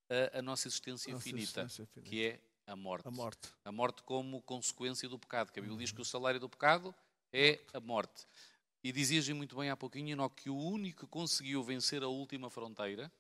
a, 0.10 0.40
a 0.40 0.42
nossa 0.42 0.68
existência, 0.68 1.12
nossa 1.12 1.28
infinita, 1.28 1.62
existência 1.62 1.84
infinita, 1.84 2.10
que 2.10 2.26
é 2.26 2.40
a 2.68 2.76
morte. 2.76 3.08
A 3.08 3.12
morte. 3.12 3.50
A 3.66 3.72
morte 3.72 4.04
como 4.04 4.42
consequência 4.42 5.10
do 5.10 5.20
pecado. 5.20 5.52
Que 5.52 5.60
a 5.60 5.62
Bíblia 5.62 5.80
diz 5.80 5.92
que 5.92 6.02
o 6.02 6.06
salário 6.06 6.40
do 6.40 6.50
pecado 6.50 6.94
é 7.32 7.60
a 7.74 7.80
morte. 7.80 8.26
E 8.84 8.92
dizias 8.92 9.28
muito 9.30 9.56
bem 9.56 9.70
há 9.70 9.78
pouquinho, 9.78 10.10
Enoque, 10.10 10.44
que 10.44 10.50
o 10.50 10.58
único 10.58 11.06
que 11.06 11.08
conseguiu 11.08 11.64
vencer 11.64 12.04
a 12.04 12.08
última 12.08 12.50
fronteira 12.50 13.12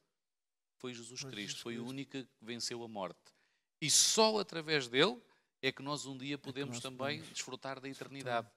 foi 0.77 0.93
Jesus 0.93 1.21
foi 1.21 1.31
Cristo. 1.31 1.47
Jesus 1.51 1.61
foi 1.61 1.79
o 1.79 1.85
único 1.85 2.11
que 2.11 2.27
venceu 2.41 2.83
a 2.83 2.87
morte. 2.87 3.33
E 3.79 3.89
só 3.89 4.39
através 4.39 4.87
dele 4.87 5.21
é 5.61 5.71
que 5.71 5.81
nós 5.81 6.05
um 6.05 6.17
dia 6.17 6.35
é 6.35 6.37
podemos 6.37 6.77
é 6.77 6.81
também 6.81 7.17
podemos. 7.17 7.29
desfrutar 7.29 7.79
da 7.79 7.87
eternidade. 7.87 8.49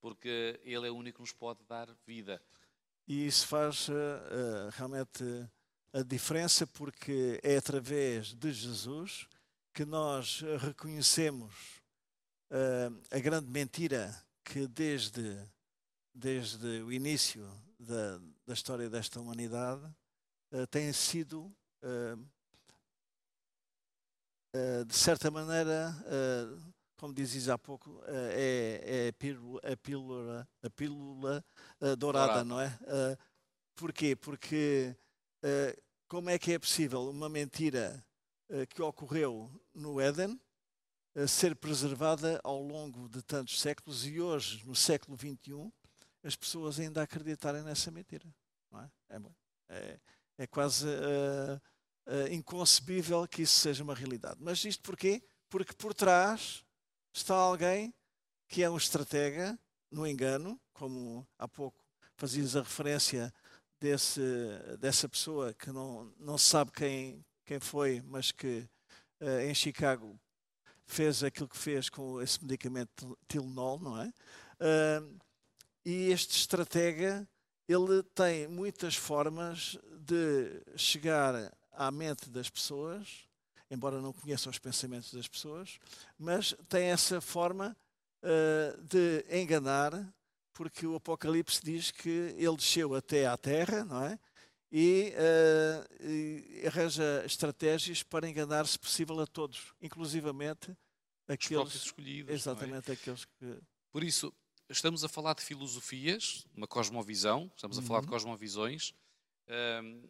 Porque 0.00 0.58
ele 0.64 0.86
é 0.86 0.90
o 0.90 0.96
único 0.96 1.16
que 1.16 1.22
nos 1.22 1.32
pode 1.32 1.62
dar 1.64 1.88
vida. 2.06 2.40
E 3.06 3.26
isso 3.26 3.46
faz 3.46 3.88
uh, 3.88 3.92
realmente 4.72 5.22
a 5.92 6.02
diferença 6.02 6.66
porque 6.66 7.38
é 7.42 7.56
através 7.56 8.32
de 8.34 8.52
Jesus 8.52 9.28
que 9.74 9.84
nós 9.84 10.40
reconhecemos 10.60 11.54
uh, 12.50 13.00
a 13.10 13.18
grande 13.18 13.50
mentira 13.50 14.14
que 14.42 14.66
desde, 14.66 15.38
desde 16.14 16.82
o 16.82 16.92
início 16.92 17.44
da, 17.78 18.18
da 18.46 18.54
história 18.54 18.88
desta 18.88 19.20
humanidade 19.20 19.84
uh, 20.52 20.66
tem 20.68 20.92
sido, 20.92 21.52
uh, 21.82 22.34
de 24.86 24.94
certa 24.94 25.32
maneira, 25.32 25.92
como 26.96 27.12
dizes 27.12 27.48
há 27.48 27.58
pouco, 27.58 28.00
é, 28.06 29.08
é, 29.08 29.08
a 29.08 29.76
pílula, 29.76 30.48
a 30.62 30.70
pílula, 30.70 31.44
dourada, 31.80 31.96
dourada, 31.96 32.44
não 32.44 32.60
é? 32.60 32.78
porquê? 33.74 34.14
Porque 34.14 34.96
como 36.06 36.30
é 36.30 36.38
que 36.38 36.52
é 36.52 36.58
possível 36.58 37.10
uma 37.10 37.28
mentira 37.28 38.00
que 38.70 38.80
ocorreu 38.80 39.50
no 39.74 40.00
Éden 40.00 40.40
ser 41.26 41.56
preservada 41.56 42.40
ao 42.44 42.62
longo 42.62 43.08
de 43.08 43.22
tantos 43.22 43.60
séculos 43.60 44.06
e 44.06 44.20
hoje, 44.20 44.64
no 44.64 44.76
século 44.76 45.18
XXI, 45.18 45.72
as 46.24 46.34
pessoas 46.34 46.80
ainda 46.80 47.02
acreditarem 47.02 47.62
nessa 47.62 47.90
mentira. 47.90 48.26
É? 48.74 49.16
É, 49.16 49.20
é, 49.68 50.00
é, 50.38 50.46
quase 50.46 50.86
uh, 50.86 51.60
uh, 52.06 52.32
inconcebível 52.32 53.26
que 53.28 53.42
isso 53.42 53.60
seja 53.60 53.84
uma 53.84 53.94
realidade. 53.94 54.36
Mas 54.40 54.64
isto 54.64 54.82
porquê? 54.82 55.22
Porque 55.48 55.72
por 55.74 55.94
trás 55.94 56.64
está 57.12 57.34
alguém 57.34 57.94
que 58.48 58.62
é 58.62 58.70
um 58.70 58.76
estratega 58.76 59.58
no 59.90 60.06
engano, 60.06 60.60
como 60.72 61.26
há 61.38 61.46
pouco 61.46 61.78
fazias 62.16 62.56
a 62.56 62.62
referência 62.62 63.32
desse, 63.80 64.20
dessa 64.80 65.08
pessoa 65.08 65.52
que 65.54 65.70
não, 65.70 66.12
não 66.18 66.38
sabe 66.38 66.72
quem, 66.72 67.24
quem 67.44 67.60
foi, 67.60 68.02
mas 68.06 68.32
que 68.32 68.68
uh, 69.20 69.40
em 69.40 69.54
Chicago 69.54 70.18
fez 70.86 71.22
aquilo 71.22 71.48
que 71.48 71.56
fez 71.56 71.88
com 71.88 72.20
esse 72.20 72.42
medicamento 72.42 73.18
Tylenol, 73.26 73.78
não 73.78 74.00
é? 74.00 74.12
Uh, 74.60 75.18
e 75.84 76.10
este 76.10 76.36
estratega, 76.36 77.28
ele 77.68 78.02
tem 78.14 78.48
muitas 78.48 78.94
formas 78.94 79.78
de 80.00 80.62
chegar 80.76 81.52
à 81.72 81.90
mente 81.90 82.30
das 82.30 82.48
pessoas, 82.48 83.26
embora 83.70 84.00
não 84.00 84.12
conheça 84.12 84.50
os 84.50 84.58
pensamentos 84.58 85.12
das 85.12 85.28
pessoas, 85.28 85.78
mas 86.18 86.54
tem 86.68 86.86
essa 86.86 87.20
forma 87.20 87.76
uh, 88.22 88.82
de 88.82 89.24
enganar, 89.30 89.92
porque 90.52 90.86
o 90.86 90.94
Apocalipse 90.94 91.60
diz 91.62 91.90
que 91.90 92.34
ele 92.36 92.56
desceu 92.56 92.94
até 92.94 93.26
à 93.26 93.36
terra, 93.36 93.84
não 93.84 94.02
é? 94.04 94.18
E, 94.70 95.12
uh, 95.14 96.04
e 96.04 96.66
arranja 96.66 97.22
estratégias 97.24 98.02
para 98.02 98.28
enganar, 98.28 98.66
se 98.66 98.78
possível, 98.78 99.20
a 99.20 99.26
todos, 99.26 99.72
inclusivamente 99.80 100.76
aqueles 101.28 101.74
escolhidos. 101.74 102.30
É? 102.30 102.34
Exatamente, 102.34 102.90
é? 102.90 102.94
aqueles 102.94 103.24
que. 103.24 103.58
Por 103.92 104.02
isso, 104.02 104.34
estamos 104.76 105.04
a 105.04 105.08
falar 105.08 105.34
de 105.34 105.42
filosofias, 105.42 106.46
uma 106.54 106.66
cosmovisão, 106.66 107.50
estamos 107.54 107.78
a 107.78 107.82
falar 107.82 108.00
de 108.00 108.06
uhum. 108.06 108.12
cosmovisões, 108.12 108.94
um, 109.82 110.02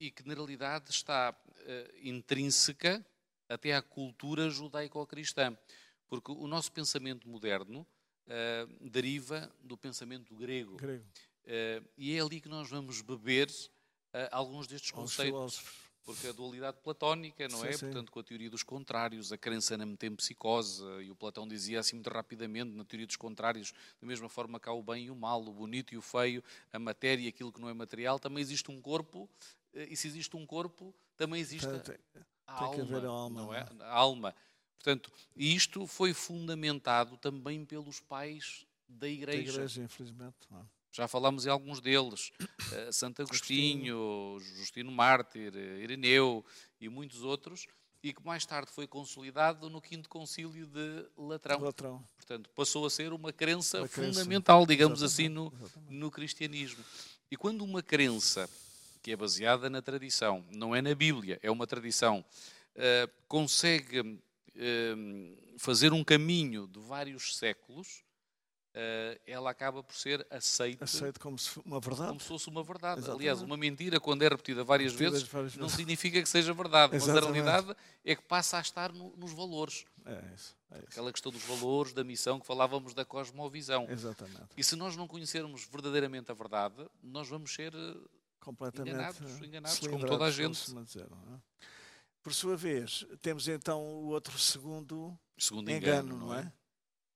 e 0.00 0.10
que 0.10 0.26
na 0.26 0.34
realidade 0.34 0.90
está 0.90 1.30
uh, 1.30 1.98
intrínseca 2.02 3.04
até 3.48 3.74
à 3.74 3.80
cultura 3.80 4.50
judaico-cristã. 4.50 5.56
Porque 6.08 6.32
o 6.32 6.46
nosso 6.46 6.72
pensamento 6.72 7.28
moderno 7.28 7.86
uh, 8.26 8.90
deriva 8.90 9.50
do 9.60 9.76
pensamento 9.76 10.34
grego. 10.34 10.76
grego. 10.76 11.04
Uh, 11.44 11.88
e 11.96 12.16
é 12.16 12.20
ali 12.20 12.40
que 12.40 12.48
nós 12.48 12.68
vamos 12.68 13.00
beber 13.00 13.48
alguns 14.30 14.66
destes 14.66 14.90
conceitos 14.90 15.64
porque 16.04 16.26
a 16.26 16.32
dualidade 16.32 16.78
platónica, 16.82 17.46
não 17.48 17.60
sim, 17.60 17.66
é? 17.66 17.72
Sim. 17.72 17.86
Portanto, 17.86 18.12
com 18.12 18.20
a 18.20 18.22
teoria 18.22 18.50
dos 18.50 18.62
contrários, 18.62 19.32
a 19.32 19.38
crença 19.38 19.76
na 19.76 19.86
metempsicose, 19.86 20.82
e 21.02 21.10
o 21.10 21.14
Platão 21.14 21.46
dizia 21.46 21.80
assim 21.80 21.96
muito 21.96 22.10
rapidamente, 22.10 22.70
na 22.72 22.84
teoria 22.84 23.06
dos 23.06 23.16
contrários, 23.16 23.72
da 24.00 24.06
mesma 24.06 24.28
forma 24.28 24.58
que 24.58 24.68
há 24.68 24.72
o 24.72 24.82
bem 24.82 25.06
e 25.06 25.10
o 25.10 25.16
mal, 25.16 25.42
o 25.42 25.52
bonito 25.52 25.94
e 25.94 25.96
o 25.96 26.02
feio, 26.02 26.42
a 26.72 26.78
matéria 26.78 27.24
e 27.24 27.28
aquilo 27.28 27.52
que 27.52 27.60
não 27.60 27.68
é 27.68 27.74
material, 27.74 28.18
também 28.18 28.42
existe 28.42 28.70
um 28.70 28.80
corpo, 28.80 29.28
eh, 29.74 29.88
e 29.90 29.96
se 29.96 30.08
existe 30.08 30.36
um 30.36 30.44
corpo, 30.44 30.94
também 31.16 31.40
existe 31.40 31.68
tem, 31.68 31.80
tem, 31.80 31.94
a, 32.46 32.54
tem 32.58 32.66
alma, 32.66 32.74
que 32.74 32.80
haver 32.80 33.04
a 33.04 33.08
alma, 33.08 33.42
não 33.42 33.54
é? 33.54 33.68
A 33.80 33.94
alma. 33.94 34.34
Portanto, 34.74 35.12
isto 35.36 35.86
foi 35.86 36.12
fundamentado 36.12 37.16
também 37.16 37.64
pelos 37.64 38.00
pais 38.00 38.66
da 38.88 39.08
Igreja. 39.08 39.52
Da 39.52 39.52
Igreja, 39.52 39.82
infelizmente. 39.82 40.36
Não. 40.50 40.68
Já 40.92 41.08
falámos 41.08 41.46
em 41.46 41.48
alguns 41.48 41.80
deles, 41.80 42.30
uh, 42.40 42.92
Santo 42.92 43.22
Agostinho, 43.22 44.38
Justino 44.56 44.92
Mártir, 44.92 45.54
Ireneu 45.56 46.44
e 46.78 46.88
muitos 46.88 47.22
outros, 47.22 47.66
e 48.02 48.12
que 48.12 48.24
mais 48.24 48.44
tarde 48.44 48.70
foi 48.70 48.86
consolidado 48.86 49.70
no 49.70 49.80
quinto 49.80 50.08
concílio 50.08 50.66
de 50.66 51.06
Latrão. 51.16 51.60
Latrão. 51.60 52.04
Portanto, 52.16 52.50
passou 52.50 52.84
a 52.84 52.90
ser 52.90 53.12
uma 53.12 53.32
crença 53.32 53.78
uma 53.78 53.88
fundamental, 53.88 54.58
crença. 54.58 54.72
digamos 54.72 55.02
Exatamente. 55.02 55.38
assim, 55.40 55.88
no, 55.88 55.98
no 55.98 56.10
cristianismo. 56.10 56.84
E 57.30 57.36
quando 57.36 57.64
uma 57.64 57.82
crença 57.82 58.50
que 59.02 59.12
é 59.12 59.16
baseada 59.16 59.70
na 59.70 59.80
tradição, 59.80 60.44
não 60.50 60.74
é 60.74 60.82
na 60.82 60.94
Bíblia, 60.94 61.38
é 61.42 61.50
uma 61.50 61.66
tradição, 61.66 62.24
uh, 62.76 63.10
consegue 63.26 64.00
uh, 64.00 65.58
fazer 65.58 65.92
um 65.92 66.04
caminho 66.04 66.66
de 66.66 66.78
vários 66.80 67.36
séculos, 67.36 68.04
ela 69.26 69.50
acaba 69.50 69.82
por 69.82 69.94
ser 69.94 70.26
aceita 70.30 70.84
aceite 70.84 71.18
como 71.18 71.38
se 71.38 71.60
uma 71.64 71.78
verdade. 71.78 72.08
Como 72.08 72.20
se 72.20 72.26
fosse 72.26 72.48
uma 72.48 72.62
verdade. 72.62 73.00
Exatamente. 73.00 73.20
Aliás, 73.20 73.42
uma 73.42 73.56
mentira, 73.56 74.00
quando 74.00 74.22
é 74.22 74.28
repetida 74.28 74.64
várias 74.64 74.92
repetida 74.92 75.10
vezes, 75.10 75.28
várias 75.28 75.56
não 75.56 75.62
vezes. 75.62 75.76
significa 75.76 76.22
que 76.22 76.28
seja 76.28 76.54
verdade, 76.54 76.94
mas 76.94 77.08
a 77.08 77.12
realidade 77.12 77.76
é 78.04 78.16
que 78.16 78.22
passa 78.22 78.58
a 78.58 78.60
estar 78.60 78.92
no, 78.92 79.14
nos 79.16 79.32
valores. 79.32 79.84
É 80.06 80.12
isso, 80.34 80.56
é 80.70 80.78
isso. 80.78 80.86
Aquela 80.88 81.12
questão 81.12 81.30
dos 81.30 81.42
valores, 81.42 81.92
da 81.92 82.02
missão, 82.02 82.40
que 82.40 82.46
falávamos 82.46 82.94
da 82.94 83.04
cosmovisão. 83.04 83.86
Exatamente. 83.90 84.48
E 84.56 84.64
se 84.64 84.74
nós 84.74 84.96
não 84.96 85.06
conhecermos 85.06 85.64
verdadeiramente 85.66 86.30
a 86.30 86.34
verdade, 86.34 86.86
nós 87.02 87.28
vamos 87.28 87.52
ser 87.52 87.74
eh, 87.74 87.94
completamente 88.40 88.94
enganados, 88.94 89.42
enganados 89.42 89.78
como 89.80 90.06
toda 90.06 90.24
a 90.24 90.30
gente. 90.30 90.74
Dizer, 90.82 91.04
é? 91.04 91.62
Por 92.22 92.32
sua 92.32 92.56
vez, 92.56 93.04
temos 93.20 93.48
então 93.48 93.82
o 93.82 94.08
outro 94.08 94.38
segundo, 94.38 95.16
segundo 95.36 95.70
engano, 95.70 96.14
engano 96.14 96.26
não 96.26 96.34
é? 96.34 96.40
é? 96.40 96.52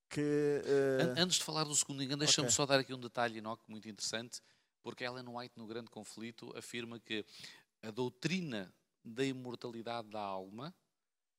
Que. 0.08 0.20
Uh... 0.20 1.20
Antes 1.20 1.36
de 1.36 1.44
falar 1.44 1.64
do 1.64 1.74
segundo 1.74 2.02
engano, 2.02 2.20
deixa-me 2.20 2.46
okay. 2.46 2.56
só 2.56 2.66
dar 2.66 2.80
aqui 2.80 2.92
um 2.94 3.00
detalhe, 3.00 3.38
Enoch, 3.38 3.62
muito 3.68 3.88
interessante, 3.88 4.40
porque 4.82 5.04
Ellen 5.04 5.28
White, 5.28 5.54
no 5.56 5.66
Grande 5.66 5.90
Conflito, 5.90 6.56
afirma 6.56 6.98
que 7.00 7.24
a 7.82 7.90
doutrina 7.90 8.72
da 9.04 9.24
imortalidade 9.24 10.08
da 10.08 10.20
alma 10.20 10.74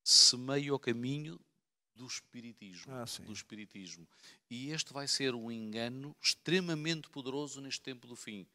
semeia 0.04 0.74
o 0.74 0.80
caminho 0.80 1.40
do 1.94 2.06
espiritismo, 2.06 2.94
ah, 2.94 3.06
do 3.26 3.34
espiritismo. 3.34 4.08
E 4.50 4.72
este 4.72 4.94
vai 4.94 5.08
ser 5.08 5.34
um 5.34 5.52
engano 5.52 6.16
extremamente 6.22 7.10
poderoso 7.10 7.60
neste 7.60 7.82
tempo 7.82 8.08
do 8.08 8.16
fim, 8.16 8.48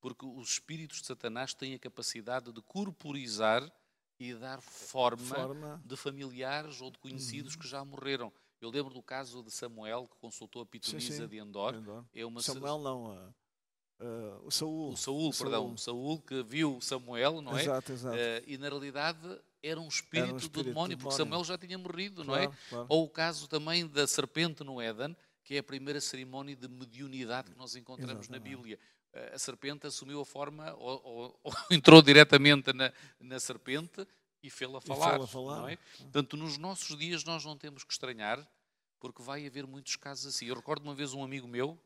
porque 0.00 0.24
os 0.24 0.50
espíritos 0.50 1.00
de 1.00 1.06
Satanás 1.06 1.54
têm 1.54 1.74
a 1.74 1.78
capacidade 1.78 2.50
de 2.52 2.62
corporizar 2.62 3.70
e 4.18 4.34
dar 4.34 4.60
forma, 4.62 5.34
forma. 5.34 5.82
de 5.84 5.96
familiares 5.96 6.80
ou 6.80 6.90
de 6.90 6.98
conhecidos 6.98 7.54
uhum. 7.54 7.60
que 7.60 7.68
já 7.68 7.84
morreram. 7.84 8.32
Eu 8.60 8.70
lembro 8.70 8.92
do 8.92 9.02
caso 9.02 9.42
de 9.42 9.50
Samuel, 9.50 10.08
que 10.10 10.16
consultou 10.18 10.62
a 10.62 10.66
pitonisa 10.66 11.12
sim, 11.12 11.22
sim. 11.22 11.28
de 11.28 11.38
Endor. 11.38 11.74
Endor. 11.74 12.04
É 12.14 12.24
uma... 12.24 12.40
Samuel 12.40 12.78
não, 12.78 13.04
uh, 13.14 13.34
uh, 14.04 14.46
o 14.46 14.50
Saul. 14.50 14.92
O 14.92 14.96
Saul, 14.96 15.28
o 15.28 15.34
perdão, 15.34 15.72
o 15.72 15.78
Saul 15.78 16.20
que 16.22 16.42
viu 16.42 16.80
Samuel, 16.80 17.40
não 17.42 17.56
é? 17.56 17.62
Exato, 17.62 17.92
exato. 17.92 18.16
Uh, 18.16 18.44
e 18.46 18.56
na 18.56 18.68
realidade 18.68 19.40
era 19.62 19.80
um 19.80 19.88
espírito, 19.88 20.24
era 20.24 20.34
um 20.34 20.36
espírito 20.36 20.64
do, 20.64 20.64
demónio, 20.64 20.96
do 20.96 20.98
demónio, 20.98 20.98
porque 20.98 21.16
Samuel 21.16 21.44
já 21.44 21.58
tinha 21.58 21.76
morrido, 21.76 22.24
claro, 22.24 22.42
não 22.44 22.50
é? 22.50 22.56
Claro. 22.70 22.86
Ou 22.88 23.04
o 23.04 23.10
caso 23.10 23.46
também 23.46 23.86
da 23.86 24.06
serpente 24.06 24.64
no 24.64 24.80
Éden, 24.80 25.14
que 25.44 25.54
é 25.54 25.58
a 25.58 25.62
primeira 25.62 26.00
cerimónia 26.00 26.56
de 26.56 26.68
mediunidade 26.68 27.50
que 27.50 27.58
nós 27.58 27.76
encontramos 27.76 28.24
Exatamente. 28.24 28.50
na 28.50 28.56
Bíblia. 28.56 28.78
A 29.32 29.38
serpente 29.38 29.86
assumiu 29.86 30.20
a 30.20 30.26
forma, 30.26 30.74
ou, 30.74 31.00
ou, 31.02 31.40
ou 31.44 31.54
entrou 31.70 32.02
diretamente 32.02 32.72
na, 32.72 32.92
na 33.18 33.40
serpente, 33.40 34.06
e 34.46 34.50
fê-la 34.50 34.80
falar. 34.80 35.20
Fê 35.20 35.26
falar. 35.26 35.56
Não 35.58 35.68
é? 35.68 35.76
Portanto, 35.76 36.36
nos 36.36 36.56
nossos 36.56 36.96
dias 36.96 37.24
nós 37.24 37.44
não 37.44 37.56
temos 37.56 37.84
que 37.84 37.92
estranhar, 37.92 38.46
porque 39.00 39.22
vai 39.22 39.46
haver 39.46 39.66
muitos 39.66 39.96
casos 39.96 40.26
assim. 40.26 40.46
Eu 40.46 40.54
recordo 40.54 40.84
uma 40.84 40.94
vez 40.94 41.12
um 41.12 41.22
amigo 41.22 41.48
meu, 41.48 41.78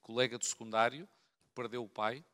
colega 0.00 0.38
do 0.38 0.44
secundário, 0.44 1.08
que 1.44 1.52
perdeu 1.54 1.82
o 1.82 1.88
pai 1.88 2.24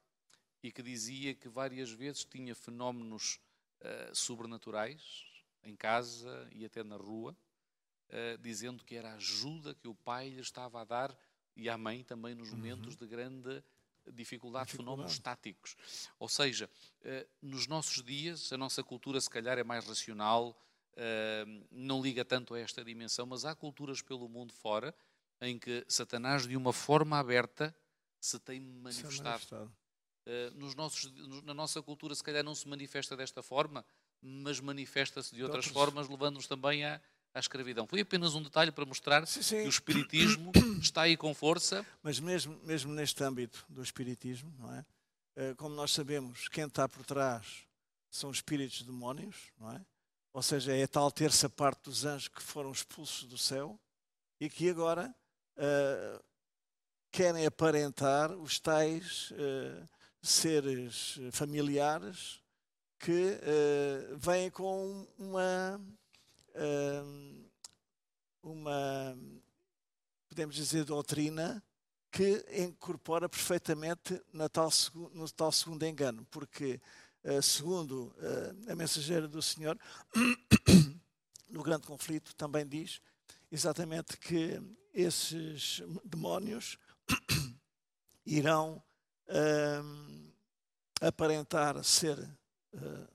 e 0.62 0.70
que 0.70 0.82
dizia 0.82 1.34
que 1.34 1.48
várias 1.48 1.90
vezes 1.90 2.24
tinha 2.24 2.54
fenómenos 2.54 3.40
uh, 3.80 4.14
sobrenaturais 4.14 5.24
em 5.62 5.74
casa 5.74 6.48
e 6.52 6.64
até 6.64 6.82
na 6.82 6.96
rua, 6.96 7.36
uh, 8.08 8.38
dizendo 8.38 8.84
que 8.84 8.94
era 8.94 9.12
a 9.12 9.14
ajuda 9.14 9.74
que 9.74 9.88
o 9.88 9.94
pai 9.94 10.28
lhe 10.28 10.40
estava 10.40 10.80
a 10.80 10.84
dar 10.84 11.16
e 11.56 11.68
à 11.68 11.76
mãe 11.76 12.04
também 12.04 12.34
nos 12.34 12.52
momentos 12.52 12.94
uhum. 12.94 13.00
de 13.00 13.06
grande 13.06 13.64
dificuldade, 14.12 14.72
fenómenos 14.72 15.12
estáticos. 15.12 15.76
Ou 16.18 16.28
seja, 16.28 16.68
eh, 17.02 17.26
nos 17.40 17.66
nossos 17.66 18.02
dias, 18.02 18.52
a 18.52 18.56
nossa 18.56 18.82
cultura 18.82 19.20
se 19.20 19.30
calhar 19.30 19.58
é 19.58 19.64
mais 19.64 19.86
racional, 19.86 20.56
eh, 20.96 21.44
não 21.70 22.02
liga 22.02 22.24
tanto 22.24 22.54
a 22.54 22.60
esta 22.60 22.84
dimensão, 22.84 23.26
mas 23.26 23.44
há 23.44 23.54
culturas 23.54 24.02
pelo 24.02 24.28
mundo 24.28 24.52
fora 24.52 24.94
em 25.40 25.58
que 25.58 25.84
Satanás, 25.88 26.46
de 26.46 26.56
uma 26.56 26.72
forma 26.72 27.18
aberta, 27.18 27.74
se 28.20 28.38
tem 28.38 28.60
manifestado. 28.60 29.72
Eh, 30.26 30.50
nos 30.54 30.74
nossos, 30.74 31.10
na 31.44 31.54
nossa 31.54 31.82
cultura, 31.82 32.14
se 32.14 32.22
calhar 32.22 32.44
não 32.44 32.54
se 32.54 32.68
manifesta 32.68 33.16
desta 33.16 33.42
forma, 33.42 33.84
mas 34.20 34.60
manifesta-se 34.60 35.34
de 35.34 35.42
outras 35.42 35.66
formas, 35.66 36.08
levando-nos 36.08 36.46
também 36.46 36.84
a, 36.84 37.00
à 37.34 37.38
escravidão. 37.38 37.86
Foi 37.86 38.00
apenas 38.00 38.34
um 38.34 38.42
detalhe 38.42 38.72
para 38.72 38.84
mostrar 38.84 39.26
sim, 39.26 39.42
sim. 39.42 39.62
que 39.62 39.66
o 39.66 39.68
espiritismo 39.68 40.52
está 40.80 41.02
aí 41.02 41.16
com 41.16 41.34
força. 41.34 41.84
Mas 42.02 42.18
mesmo, 42.18 42.58
mesmo 42.64 42.92
neste 42.92 43.22
âmbito 43.22 43.64
do 43.68 43.82
espiritismo, 43.82 44.52
não 44.58 44.74
é? 44.74 44.84
Eh, 45.36 45.54
como 45.54 45.74
nós 45.74 45.92
sabemos, 45.92 46.48
quem 46.48 46.64
está 46.64 46.88
por 46.88 47.04
trás 47.04 47.64
são 48.10 48.30
espíritos 48.30 48.82
demónios, 48.82 49.36
não 49.58 49.72
é? 49.72 49.80
Ou 50.32 50.42
seja, 50.42 50.74
é 50.74 50.82
a 50.82 50.88
tal 50.88 51.10
terça 51.10 51.48
parte 51.48 51.84
dos 51.84 52.04
anjos 52.04 52.28
que 52.28 52.42
foram 52.42 52.70
expulsos 52.70 53.24
do 53.24 53.38
céu 53.38 53.78
e 54.40 54.48
que 54.48 54.70
agora 54.70 55.14
uh, 55.56 56.24
querem 57.10 57.46
aparentar 57.46 58.32
os 58.32 58.60
tais 58.60 59.32
uh, 59.32 59.88
seres 60.22 61.18
familiares 61.32 62.40
que 62.98 63.10
uh, 63.12 64.18
vêm 64.18 64.50
com 64.50 65.06
uma 65.18 65.80
uma, 68.42 69.16
podemos 70.28 70.54
dizer, 70.54 70.84
doutrina 70.84 71.62
que 72.10 72.44
incorpora 72.50 73.28
perfeitamente 73.28 74.20
na 74.32 74.48
tal, 74.48 74.68
no 75.12 75.30
tal 75.30 75.52
segundo 75.52 75.84
engano, 75.86 76.26
porque, 76.30 76.80
uh, 77.24 77.40
segundo 77.40 78.12
uh, 78.18 78.72
a 78.72 78.74
mensageira 78.74 79.28
do 79.28 79.40
Senhor, 79.40 79.78
no 81.48 81.62
grande 81.62 81.86
conflito, 81.86 82.34
também 82.34 82.66
diz 82.66 83.00
exatamente 83.50 84.16
que 84.16 84.60
esses 84.92 85.82
demónios 86.04 86.76
irão 88.26 88.82
aparentar 91.00 91.82
ser 91.84 92.18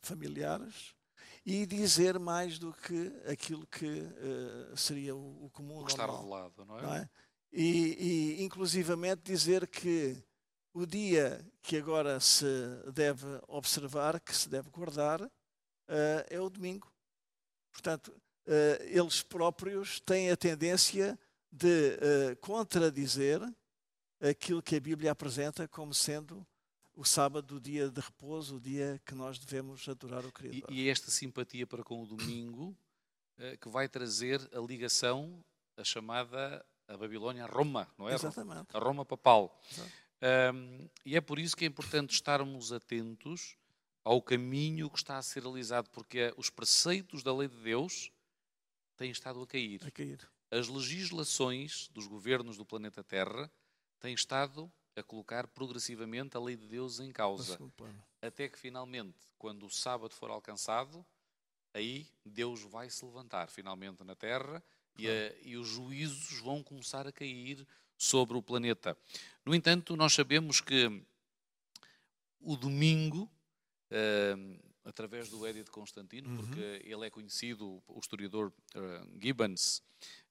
familiares 0.02 0.95
e 1.46 1.66
dizer 1.66 2.18
mais 2.18 2.58
do 2.58 2.74
que 2.74 3.14
aquilo 3.30 3.68
que 3.68 3.86
uh, 3.86 4.76
seria 4.76 5.16
o, 5.16 5.46
o 5.46 5.50
comum. 5.52 5.82
O 5.82 5.86
que 5.86 5.92
está 5.92 6.06
revelado, 6.06 6.66
não 6.66 6.80
é? 6.80 6.82
Não 6.82 6.94
é? 6.96 7.10
E, 7.54 8.38
e, 8.40 8.44
inclusivamente, 8.44 9.22
dizer 9.22 9.68
que 9.68 10.18
o 10.74 10.86
dia 10.86 11.46
que 11.62 11.78
agora 11.78 12.20
se 12.20 12.46
deve 12.94 13.26
observar, 13.48 14.20
que 14.20 14.36
se 14.36 14.50
deve 14.50 14.70
guardar, 14.70 15.22
uh, 15.22 15.32
é 16.30 16.42
o 16.42 16.50
domingo. 16.50 16.92
Portanto, 17.72 18.08
uh, 18.48 18.84
eles 18.84 19.22
próprios 19.22 20.00
têm 20.00 20.32
a 20.32 20.38
tendência 20.38 21.18
de 21.52 22.36
contradizer 22.42 23.40
aquilo 24.20 24.62
que 24.62 24.76
a 24.76 24.80
Bíblia 24.80 25.12
apresenta 25.12 25.66
como 25.70 25.94
sendo 25.94 26.46
o 26.96 27.04
sábado, 27.04 27.58
o 27.58 27.60
dia 27.60 27.90
de 27.90 28.02
repouso, 28.02 28.58
o 28.58 28.60
dia 28.60 29.02
que 29.06 29.14
nós 29.14 29.38
devemos 29.38 29.88
adorar 29.88 30.26
o 30.26 30.32
Criador. 30.32 30.72
E, 30.72 30.84
e 30.84 30.90
esta 30.90 31.12
simpatia 31.12 31.68
para 31.68 31.84
com 31.84 32.02
o 32.02 32.06
domingo 32.06 32.76
que 33.60 33.68
vai 33.68 33.90
trazer 33.90 34.40
a 34.54 34.60
ligação, 34.60 35.44
a 35.78 35.84
chamada 35.84 36.66
a 36.88 36.98
Babilónia, 36.98 37.44
a 37.44 37.48
Roma, 37.48 37.88
não 37.98 38.08
é? 38.08 38.14
Exatamente. 38.14 38.68
A 38.74 38.80
Roma 38.80 39.04
papal. 39.04 39.60
Um, 40.54 40.88
e 41.06 41.16
é 41.16 41.22
por 41.22 41.40
isso 41.40 41.56
que 41.56 41.66
é 41.66 41.68
importante 41.68 42.14
estarmos 42.14 42.72
atentos 42.72 43.58
ao 44.04 44.22
caminho 44.22 44.90
que 44.90 44.98
está 44.98 45.18
a 45.18 45.22
ser 45.22 45.44
realizado, 45.44 45.90
porque 45.90 46.34
os 46.38 46.50
preceitos 46.50 47.24
da 47.24 47.36
lei 47.36 47.48
de 47.48 47.58
Deus 47.58 48.12
têm 48.96 49.10
estado 49.10 49.42
a 49.42 49.48
cair. 49.48 49.82
A 49.86 49.92
cair. 49.92 50.30
As 50.52 50.68
legislações 50.68 51.90
dos 51.90 52.08
governos 52.08 52.56
do 52.56 52.66
planeta 52.66 53.04
Terra 53.04 53.52
têm 54.00 54.14
estado 54.14 54.72
a 54.96 55.04
colocar 55.04 55.48
progressivamente 55.48 56.38
a 56.38 56.40
lei 56.40 56.56
de 56.56 56.68
Deus 56.68 57.00
em 57.00 57.12
causa. 57.12 57.60
Até 58.22 58.48
que 58.48 58.58
finalmente, 58.58 59.18
quando 59.38 59.66
o 59.66 59.70
sábado 59.70 60.14
for 60.14 60.30
alcançado, 60.30 61.06
aí 61.74 62.08
Deus 62.26 62.62
vai 62.62 62.90
se 62.90 63.04
levantar 63.04 63.50
finalmente 63.50 64.04
na 64.04 64.16
Terra 64.16 64.64
e, 64.98 65.08
a, 65.08 65.36
e 65.42 65.58
os 65.58 65.68
juízos 65.68 66.40
vão 66.40 66.64
começar 66.64 67.06
a 67.06 67.12
cair 67.12 67.68
sobre 67.98 68.38
o 68.38 68.42
planeta. 68.42 68.98
No 69.46 69.54
entanto, 69.54 69.96
nós 69.96 70.14
sabemos 70.14 70.62
que 70.62 71.04
o 72.40 72.56
domingo, 72.56 73.30
uh, 73.92 74.60
através 74.84 75.30
do 75.30 75.46
Edith 75.48 75.70
Constantino, 75.70 76.30
uhum. 76.30 76.38
porque 76.38 76.82
ele 76.84 77.06
é 77.06 77.10
conhecido, 77.10 77.82
o 77.88 78.00
historiador 78.00 78.54
uh, 78.76 79.20
Gibbons, 79.22 79.82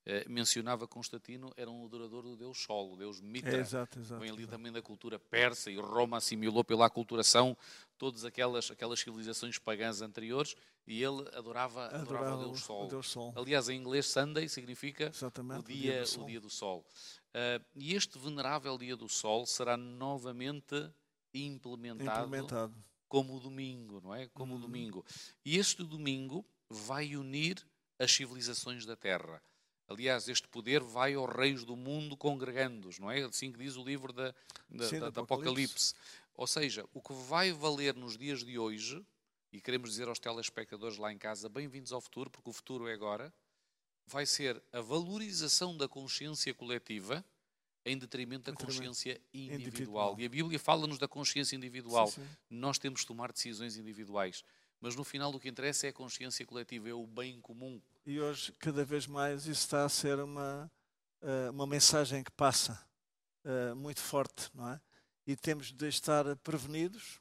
uh, 0.07 0.31
mencionava 0.31 0.87
Constantino 0.89 1.53
era 1.57 1.71
um 1.71 1.85
adorador 1.85 2.23
do 2.23 2.37
deus 2.37 2.59
Sol, 2.63 2.93
o 2.93 2.97
deus 2.97 3.21
Mitra. 3.21 3.57
É, 3.57 3.61
exato, 3.61 3.99
exato, 3.99 4.21
Vem 4.21 4.31
ali 4.31 4.47
também 4.47 4.73
da 4.73 4.81
cultura 4.83 5.19
persa 5.19 5.71
e 5.71 5.77
Roma 5.77 6.17
assimilou 6.19 6.65
pela 6.65 6.87
aculturação 6.87 7.57
todas 7.99 8.25
aquelas, 8.25 8.71
aquelas 8.71 9.01
civilizações 9.01 9.59
pagãs 9.59 10.03
anteriores 10.03 10.55
e 10.87 11.03
ele 11.03 11.21
adorava, 11.33 11.87
adorava, 11.87 11.97
adorava 12.03 12.37
o, 12.37 12.45
Deus 12.45 12.63
Sol. 12.63 12.85
o, 12.85 12.89
Deus 12.89 13.11
Sol. 13.11 13.33
Aliás, 13.37 13.69
em 13.69 13.79
inglês, 13.79 14.07
Sunday 14.07 14.49
significa 14.49 15.07
Exatamente, 15.09 15.61
o 15.61 15.63
dia, 15.63 15.77
o 15.77 15.85
dia 15.85 16.01
do 16.03 16.07
Sol. 16.09 16.27
Dia 16.27 16.41
do 16.41 16.51
Sol. 16.51 16.87
Uh, 17.35 17.65
e 17.75 17.95
este 17.95 18.19
venerável 18.19 18.77
dia 18.79 18.97
do 18.97 19.09
Sol 19.09 19.45
será 19.47 19.77
novamente 19.77 20.91
implementado, 21.33 22.27
implementado. 22.27 22.75
como 23.09 23.37
o 23.37 23.41
domingo, 23.41 24.01
não 24.01 24.15
é? 24.15 24.29
Como 24.29 24.53
o 24.53 24.57
Uhum. 24.57 24.63
domingo. 24.63 25.05
E 25.45 25.57
este 25.59 25.83
domingo 25.83 26.45
vai 26.69 27.17
unir 27.17 27.65
as 27.99 28.13
civilizações 28.13 28.85
da 28.87 28.95
Terra. 28.97 29.43
Aliás, 29.89 30.29
este 30.29 30.49
poder 30.49 30.83
vai 30.83 31.15
aos 31.15 31.31
reis 31.35 31.65
do 31.65 31.77
mundo 31.77 32.17
congregando-os, 32.17 32.99
não 32.99 33.11
é? 33.11 33.23
Assim 33.23 33.53
que 33.53 33.59
diz 33.59 33.77
o 33.77 33.85
livro 33.85 34.13
da, 34.13 34.35
da, 34.69 34.89
Sim, 34.89 34.99
da- 35.01 35.11
da 35.11 35.21
Apocalipse. 35.23 35.23
Apocalipse. 35.23 35.95
Ou 36.35 36.47
seja, 36.47 36.85
o 36.95 37.01
que 37.01 37.13
vai 37.13 37.53
valer 37.53 37.95
nos 37.95 38.17
dias 38.17 38.43
de 38.43 38.59
hoje, 38.59 39.05
e 39.53 39.61
queremos 39.61 39.91
dizer 39.91 40.09
aos 40.09 40.19
telespectadores 40.19 40.97
lá 40.97 41.13
em 41.13 41.19
casa, 41.19 41.49
bem-vindos 41.49 41.93
ao 41.93 42.01
futuro, 42.01 42.31
porque 42.31 42.51
o 42.51 42.53
futuro 42.53 42.89
é 42.89 42.95
agora, 42.95 43.33
vai 44.07 44.27
ser 44.27 44.61
a 44.73 44.81
valorização 44.81 45.77
da 45.77 45.87
consciência 45.87 46.53
coletiva 46.55 47.25
em 47.85 47.99
detrimento 47.99 48.51
da 48.51 48.57
consciência 48.57 49.21
individual. 49.33 50.13
individual. 50.13 50.17
E 50.19 50.25
a 50.25 50.29
Bíblia 50.29 50.59
fala-nos 50.59 50.99
da 50.99 51.07
consciência 51.07 51.55
individual. 51.55 52.07
Sim, 52.09 52.23
sim. 52.23 52.29
Nós 52.49 52.79
temos 52.79 53.01
de 53.03 53.07
tomar 53.07 53.31
decisões 53.31 53.77
individuais. 53.77 54.43
Mas 54.81 54.97
no 54.97 55.05
final 55.05 55.31
o 55.33 55.39
que 55.39 55.49
interessa 55.49 55.87
é 55.87 55.91
a 55.91 55.93
consciência 55.93 56.45
coletiva, 56.47 56.89
é 56.89 56.95
o 56.95 57.07
bem 57.07 57.41
comum. 57.41 57.81
E 58.07 58.21
hoje, 58.21 58.53
cada 58.59 58.85
vez 58.85 59.07
mais, 59.07 59.47
isso 59.47 59.63
está 59.63 59.83
a 59.83 59.89
ser 59.89 60.21
uma, 60.21 60.71
eh, 61.23 61.49
uma 61.49 61.67
mensagem 61.67 62.23
que 62.23 62.31
passa 62.31 62.79
eh, 63.43 63.73
muito 63.73 64.01
forte, 64.01 64.51
não 64.53 64.69
é? 64.69 64.79
E 65.27 65.35
temos 65.35 65.73
de 65.73 65.89
estar 65.89 66.37
prevenidos 66.37 67.19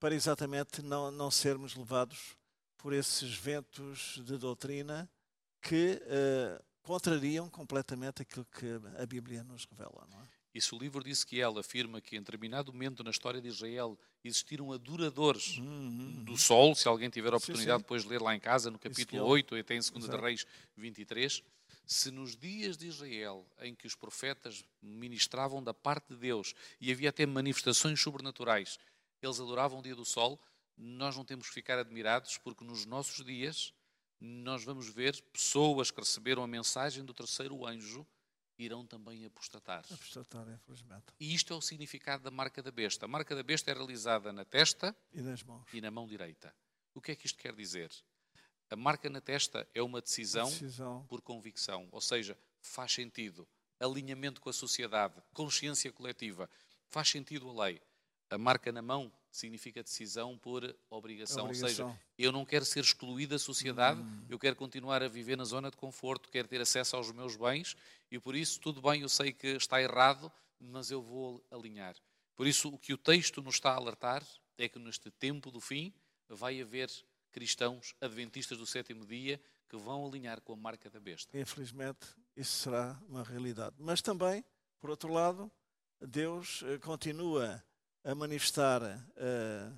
para 0.00 0.12
exatamente 0.12 0.82
não, 0.82 1.12
não 1.12 1.30
sermos 1.30 1.76
levados 1.76 2.36
por 2.76 2.92
esses 2.92 3.32
ventos 3.32 4.20
de 4.24 4.36
doutrina 4.36 5.08
que 5.62 6.02
eh, 6.02 6.60
contrariam 6.82 7.48
completamente 7.48 8.22
aquilo 8.22 8.44
que 8.46 8.66
a 9.00 9.06
Bíblia 9.06 9.44
nos 9.44 9.66
revela, 9.66 10.04
não 10.10 10.20
é? 10.20 10.33
E 10.54 10.60
se 10.60 10.72
o 10.74 10.78
livro 10.78 11.02
de 11.02 11.10
Ezequiel 11.10 11.58
afirma 11.58 12.00
que 12.00 12.16
em 12.16 12.20
determinado 12.20 12.72
momento 12.72 13.02
na 13.02 13.10
história 13.10 13.40
de 13.40 13.48
Israel 13.48 13.98
existiram 14.22 14.72
adoradores 14.72 15.58
Uhum. 15.58 16.22
do 16.24 16.36
Sol, 16.38 16.74
se 16.76 16.86
alguém 16.86 17.10
tiver 17.10 17.34
a 17.34 17.38
Sim, 17.38 17.44
oportunidade 17.44 17.78
sim. 17.78 17.82
depois 17.82 18.02
de 18.04 18.08
ler 18.08 18.22
lá 18.22 18.34
em 18.36 18.40
casa, 18.40 18.70
no 18.70 18.78
capítulo 18.78 19.00
Ezequiel. 19.02 19.26
8 19.26 19.56
e 19.56 19.60
até 19.60 19.74
em 19.74 19.80
2 19.80 19.90
de. 20.08 20.16
Reis 20.16 20.46
23, 20.76 21.42
se 21.86 22.10
nos 22.12 22.36
dias 22.36 22.76
de 22.76 22.86
Israel, 22.86 23.44
em 23.60 23.74
que 23.74 23.86
os 23.86 23.96
profetas 23.96 24.64
ministravam 24.80 25.62
da 25.62 25.74
parte 25.74 26.08
de 26.14 26.16
Deus 26.16 26.54
e 26.80 26.92
havia 26.92 27.08
até 27.10 27.26
manifestações 27.26 28.00
sobrenaturais, 28.00 28.78
eles 29.20 29.40
adoravam 29.40 29.80
o 29.80 29.82
dia 29.82 29.94
do 29.96 30.04
Sol, 30.04 30.40
nós 30.76 31.16
não 31.16 31.24
temos 31.24 31.48
que 31.48 31.54
ficar 31.54 31.78
admirados, 31.78 32.38
porque 32.38 32.64
nos 32.64 32.86
nossos 32.86 33.24
dias 33.24 33.72
nós 34.20 34.62
vamos 34.64 34.88
ver 34.88 35.20
pessoas 35.32 35.90
que 35.90 36.00
receberam 36.00 36.42
a 36.42 36.46
mensagem 36.46 37.04
do 37.04 37.12
terceiro 37.12 37.66
anjo 37.66 38.06
irão 38.58 38.86
também 38.86 39.24
apostatar. 39.24 39.84
Apostatar, 39.90 40.46
infelizmente. 40.48 41.04
E 41.18 41.34
isto 41.34 41.52
é 41.52 41.56
o 41.56 41.60
significado 41.60 42.22
da 42.24 42.30
marca 42.30 42.62
da 42.62 42.70
besta. 42.70 43.04
A 43.06 43.08
marca 43.08 43.34
da 43.34 43.42
besta 43.42 43.70
é 43.70 43.74
realizada 43.74 44.32
na 44.32 44.44
testa 44.44 44.94
E 45.12 45.20
nas 45.20 45.42
mãos. 45.42 45.64
e 45.72 45.80
na 45.80 45.90
mão 45.90 46.06
direita. 46.06 46.54
O 46.94 47.00
que 47.00 47.12
é 47.12 47.16
que 47.16 47.26
isto 47.26 47.38
quer 47.38 47.54
dizer? 47.54 47.90
A 48.70 48.76
marca 48.76 49.10
na 49.10 49.20
testa 49.20 49.68
é 49.74 49.82
uma 49.82 50.00
decisão 50.00 50.48
Decisão. 50.48 51.04
por 51.08 51.20
convicção, 51.20 51.88
ou 51.92 52.00
seja, 52.00 52.36
faz 52.60 52.92
sentido. 52.92 53.46
Alinhamento 53.78 54.40
com 54.40 54.48
a 54.48 54.52
sociedade, 54.52 55.14
consciência 55.32 55.92
coletiva, 55.92 56.48
faz 56.88 57.08
sentido 57.10 57.50
a 57.50 57.64
lei. 57.66 57.80
A 58.30 58.38
marca 58.38 58.72
na 58.72 58.80
mão 58.80 59.12
significa 59.30 59.82
decisão 59.82 60.38
por 60.38 60.74
obrigação, 60.88 61.46
ou 61.48 61.54
seja, 61.54 61.84
Obrigação. 61.84 62.00
eu 62.16 62.32
não 62.32 62.44
quero 62.44 62.64
ser 62.64 62.80
excluído 62.80 63.34
da 63.34 63.38
sociedade, 63.38 64.00
Hum. 64.00 64.24
eu 64.28 64.38
quero 64.38 64.56
continuar 64.56 65.02
a 65.02 65.08
viver 65.08 65.36
na 65.36 65.44
zona 65.44 65.70
de 65.70 65.76
conforto, 65.76 66.30
quero 66.30 66.48
ter 66.48 66.60
acesso 66.60 66.96
aos 66.96 67.10
meus 67.12 67.36
bens 67.36 67.76
e 68.14 68.18
por 68.20 68.36
isso, 68.36 68.60
tudo 68.60 68.80
bem, 68.80 69.02
eu 69.02 69.08
sei 69.08 69.32
que 69.32 69.48
está 69.48 69.82
errado, 69.82 70.30
mas 70.60 70.88
eu 70.88 71.02
vou 71.02 71.44
alinhar. 71.50 71.96
Por 72.36 72.46
isso, 72.46 72.68
o 72.68 72.78
que 72.78 72.92
o 72.92 72.96
texto 72.96 73.42
nos 73.42 73.56
está 73.56 73.72
a 73.72 73.74
alertar 73.74 74.24
é 74.56 74.68
que 74.68 74.78
neste 74.78 75.10
tempo 75.10 75.50
do 75.50 75.60
fim 75.60 75.92
vai 76.28 76.60
haver 76.60 76.88
cristãos 77.32 77.92
adventistas 78.00 78.56
do 78.56 78.66
sétimo 78.66 79.04
dia 79.04 79.40
que 79.68 79.76
vão 79.76 80.06
alinhar 80.06 80.40
com 80.42 80.52
a 80.52 80.56
marca 80.56 80.88
da 80.88 81.00
besta. 81.00 81.36
Infelizmente, 81.36 82.06
isso 82.36 82.56
será 82.58 82.96
uma 83.08 83.24
realidade. 83.24 83.74
Mas 83.80 84.00
também, 84.00 84.44
por 84.78 84.90
outro 84.90 85.12
lado, 85.12 85.50
Deus 86.00 86.62
eh, 86.66 86.78
continua 86.78 87.64
a 88.04 88.14
manifestar 88.14 88.80
eh, 89.16 89.72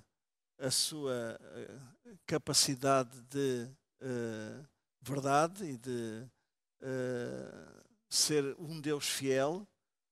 a 0.58 0.70
sua 0.70 1.40
eh, 1.40 2.16
capacidade 2.26 3.18
de 3.22 3.66
eh, 4.02 4.62
verdade 5.00 5.64
e 5.64 5.78
de 5.78 6.28
ser 8.08 8.54
um 8.58 8.80
Deus 8.80 9.08
fiel, 9.08 9.66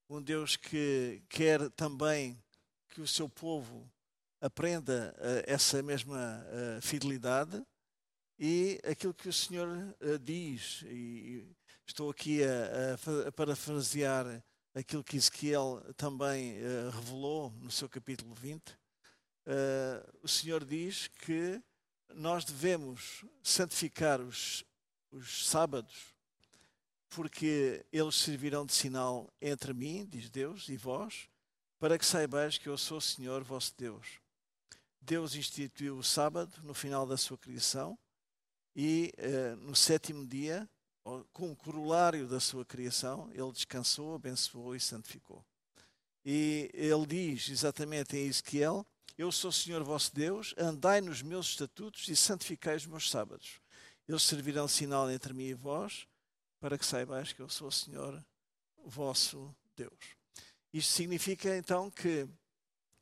um 0.08 0.22
Deus 0.22 0.56
que 0.56 1.22
quer 1.28 1.70
também 1.70 2.42
que 2.88 3.00
o 3.00 3.06
seu 3.06 3.28
povo 3.28 3.90
aprenda 4.40 5.14
eh, 5.18 5.44
essa 5.46 5.82
mesma 5.82 6.46
eh, 6.48 6.80
fidelidade. 6.80 7.64
E 8.38 8.80
aquilo 8.84 9.14
que 9.14 9.28
o 9.28 9.32
Senhor 9.32 9.68
eh, 10.00 10.18
diz, 10.18 10.82
e 10.86 11.46
estou 11.86 12.10
aqui 12.10 12.42
a, 12.44 13.28
a 13.28 13.32
parafrasear 13.32 14.42
aquilo 14.74 15.04
que 15.04 15.16
Ezequiel 15.16 15.82
também 15.96 16.56
revelou 16.92 17.50
no 17.60 17.70
seu 17.70 17.88
capítulo 17.88 18.34
20, 18.34 18.76
eh, 19.46 20.06
o 20.22 20.28
Senhor 20.28 20.64
diz 20.64 21.08
que 21.08 21.62
nós 22.14 22.44
devemos 22.44 23.24
santificar 23.42 24.20
os, 24.20 24.64
os 25.10 25.46
sábados, 25.46 26.13
porque 27.14 27.86
eles 27.92 28.16
servirão 28.16 28.66
de 28.66 28.74
sinal 28.74 29.32
entre 29.40 29.72
mim, 29.72 30.04
diz 30.04 30.28
Deus, 30.28 30.68
e 30.68 30.76
vós, 30.76 31.28
para 31.78 31.96
que 31.96 32.04
saibais 32.04 32.58
que 32.58 32.68
eu 32.68 32.76
sou 32.76 32.98
o 32.98 33.00
Senhor 33.00 33.44
vosso 33.44 33.72
Deus. 33.78 34.18
Deus 35.00 35.34
instituiu 35.34 35.96
o 35.96 36.02
sábado 36.02 36.52
no 36.62 36.74
final 36.74 37.06
da 37.06 37.16
sua 37.16 37.38
criação 37.38 37.96
e 38.74 39.12
eh, 39.16 39.54
no 39.56 39.76
sétimo 39.76 40.26
dia, 40.26 40.68
ó, 41.04 41.22
como 41.32 41.54
corolário 41.54 42.26
da 42.26 42.40
sua 42.40 42.64
criação, 42.64 43.30
ele 43.32 43.52
descansou, 43.52 44.14
abençoou 44.14 44.74
e 44.74 44.80
santificou. 44.80 45.44
E 46.24 46.70
ele 46.74 47.06
diz 47.06 47.48
exatamente 47.48 48.16
em 48.16 48.26
Ezequiel: 48.26 48.84
Eu 49.16 49.30
sou 49.30 49.50
o 49.50 49.52
Senhor 49.52 49.84
vosso 49.84 50.12
Deus, 50.14 50.54
andai 50.58 51.00
nos 51.00 51.22
meus 51.22 51.50
estatutos 51.50 52.08
e 52.08 52.16
santificai 52.16 52.76
os 52.76 52.86
meus 52.86 53.10
sábados. 53.10 53.60
Eles 54.08 54.22
servirão 54.22 54.66
sinal 54.66 55.10
entre 55.10 55.32
mim 55.32 55.44
e 55.44 55.54
vós, 55.54 56.08
para 56.64 56.78
que 56.78 56.86
saibais 56.86 57.30
que 57.30 57.42
eu 57.42 57.48
sou 57.50 57.68
o 57.68 57.70
Senhor 57.70 58.24
vosso 58.86 59.54
Deus. 59.76 60.16
Isto 60.72 60.94
significa 60.94 61.54
então 61.58 61.90
que 61.90 62.26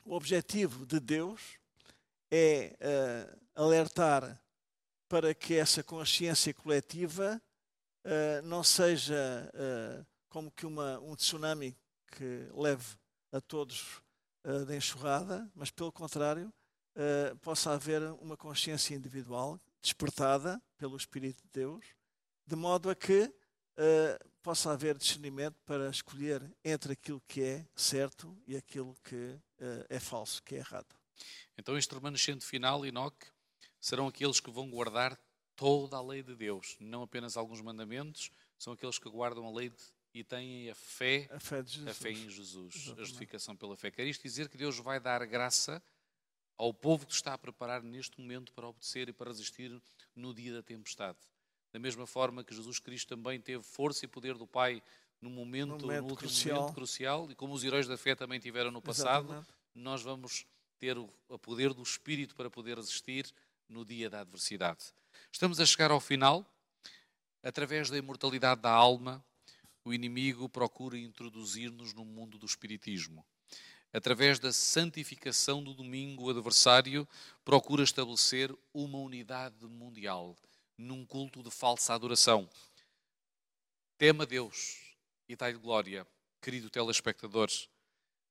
o 0.04 0.14
objetivo 0.16 0.84
de 0.84 0.98
Deus 0.98 1.60
é 2.28 2.76
uh, 2.80 3.40
alertar 3.54 4.42
para 5.08 5.32
que 5.32 5.54
essa 5.54 5.80
consciência 5.80 6.52
coletiva 6.52 7.40
uh, 8.04 8.42
não 8.42 8.64
seja 8.64 9.48
uh, 9.54 10.04
como 10.28 10.50
que 10.50 10.66
uma, 10.66 10.98
um 10.98 11.14
tsunami 11.14 11.78
que 12.08 12.48
leve 12.52 12.96
a 13.30 13.40
todos 13.40 14.02
uh, 14.44 14.66
de 14.66 14.76
enxurrada, 14.76 15.48
mas 15.54 15.70
pelo 15.70 15.92
contrário, 15.92 16.52
possa 17.40 17.70
haver 17.70 18.02
uma 18.20 18.36
consciência 18.36 18.94
individual 18.94 19.58
despertada 19.80 20.60
pelo 20.76 20.96
Espírito 20.96 21.40
de 21.44 21.48
Deus, 21.60 21.86
de 22.44 22.56
modo 22.56 22.90
a 22.90 22.94
que 22.94 23.32
possa 24.42 24.72
haver 24.72 24.96
discernimento 24.98 25.56
para 25.64 25.88
escolher 25.88 26.42
entre 26.64 26.92
aquilo 26.92 27.22
que 27.28 27.42
é 27.42 27.66
certo 27.74 28.36
e 28.46 28.56
aquilo 28.56 28.96
que 29.04 29.38
é 29.88 30.00
falso, 30.00 30.42
que 30.42 30.54
é 30.54 30.58
errado. 30.58 30.94
Então, 31.56 31.76
este 31.76 31.94
remanescente 31.94 32.44
final, 32.44 32.84
Enoque, 32.84 33.26
serão 33.80 34.08
aqueles 34.08 34.40
que 34.40 34.50
vão 34.50 34.68
guardar 34.70 35.18
toda 35.54 35.96
a 35.96 36.02
lei 36.02 36.22
de 36.22 36.34
Deus, 36.34 36.76
não 36.80 37.02
apenas 37.02 37.36
alguns 37.36 37.60
mandamentos, 37.60 38.30
são 38.58 38.72
aqueles 38.72 38.98
que 38.98 39.08
guardam 39.08 39.46
a 39.46 39.52
lei 39.52 39.70
de, 39.70 39.76
e 40.14 40.22
têm 40.22 40.70
a 40.70 40.74
fé, 40.74 41.28
a 41.30 41.40
fé, 41.40 41.58
a 41.58 41.94
fé 41.94 42.10
em 42.10 42.28
Jesus, 42.28 42.74
Exatamente. 42.74 43.00
a 43.00 43.04
justificação 43.04 43.56
pela 43.56 43.76
fé. 43.76 43.90
Quer 43.90 44.06
isto 44.06 44.22
dizer 44.22 44.48
que 44.48 44.58
Deus 44.58 44.78
vai 44.78 45.00
dar 45.00 45.24
graça 45.26 45.82
ao 46.56 46.72
povo 46.72 47.06
que 47.06 47.12
está 47.12 47.34
a 47.34 47.38
preparar 47.38 47.82
neste 47.82 48.20
momento 48.20 48.52
para 48.52 48.68
obedecer 48.68 49.08
e 49.08 49.12
para 49.12 49.30
resistir 49.30 49.80
no 50.14 50.34
dia 50.34 50.52
da 50.52 50.62
tempestade. 50.62 51.18
Da 51.72 51.78
mesma 51.78 52.06
forma 52.06 52.44
que 52.44 52.54
Jesus 52.54 52.78
Cristo 52.78 53.08
também 53.08 53.40
teve 53.40 53.62
força 53.62 54.04
e 54.04 54.08
poder 54.08 54.34
do 54.34 54.46
Pai 54.46 54.82
no 55.20 55.30
momento, 55.30 55.70
no, 55.70 55.78
momento 55.78 56.02
no 56.02 56.10
último 56.10 56.16
crucial. 56.16 56.60
momento 56.60 56.74
crucial, 56.74 57.30
e 57.30 57.34
como 57.34 57.54
os 57.54 57.64
heróis 57.64 57.86
da 57.86 57.96
fé 57.96 58.14
também 58.14 58.38
tiveram 58.38 58.70
no 58.70 58.82
passado, 58.82 59.26
Exatamente. 59.26 59.54
nós 59.74 60.02
vamos 60.02 60.44
ter 60.78 60.98
o 60.98 61.08
poder 61.40 61.72
do 61.72 61.82
Espírito 61.82 62.34
para 62.34 62.50
poder 62.50 62.76
resistir 62.76 63.32
no 63.68 63.84
dia 63.84 64.10
da 64.10 64.20
adversidade. 64.20 64.92
Estamos 65.30 65.60
a 65.60 65.66
chegar 65.66 65.90
ao 65.90 66.00
final. 66.00 66.44
Através 67.42 67.88
da 67.88 67.96
imortalidade 67.96 68.60
da 68.60 68.70
alma, 68.70 69.24
o 69.84 69.92
inimigo 69.94 70.48
procura 70.48 70.98
introduzir-nos 70.98 71.92
no 71.92 72.04
mundo 72.04 72.38
do 72.38 72.46
espiritismo. 72.46 73.24
Através 73.92 74.38
da 74.38 74.52
santificação 74.52 75.62
do 75.62 75.74
domingo, 75.74 76.24
o 76.24 76.30
adversário 76.30 77.06
procura 77.44 77.82
estabelecer 77.82 78.54
uma 78.72 78.98
unidade 78.98 79.66
mundial 79.66 80.36
num 80.76 81.04
culto 81.04 81.42
de 81.42 81.50
falsa 81.50 81.94
adoração. 81.94 82.48
Tema 83.98 84.26
Deus 84.26 84.78
e 85.28 85.36
dai-lhe 85.36 85.58
glória, 85.58 86.06
querido 86.40 86.68
telespectador. 86.68 87.50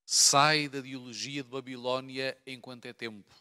Sai 0.06 0.68
da 0.68 0.80
ideologia 0.80 1.44
de 1.44 1.50
Babilónia 1.50 2.38
enquanto 2.46 2.86
é 2.86 2.94
tempo 2.94 3.34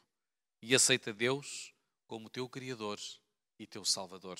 e 0.63 0.75
aceita 0.75 1.13
Deus 1.13 1.73
como 2.07 2.29
teu 2.29 2.49
Criador 2.49 2.99
e 3.59 3.67
teu 3.67 3.85
Salvador. 3.85 4.39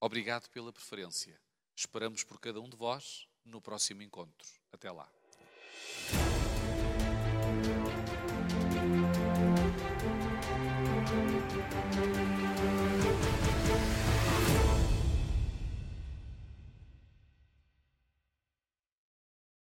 Obrigado 0.00 0.48
pela 0.50 0.72
preferência. 0.72 1.38
Esperamos 1.74 2.24
por 2.24 2.40
cada 2.40 2.60
um 2.60 2.68
de 2.68 2.76
vós 2.76 3.26
no 3.44 3.60
próximo 3.60 4.02
encontro. 4.02 4.48
Até 4.72 4.90
lá. 4.90 5.08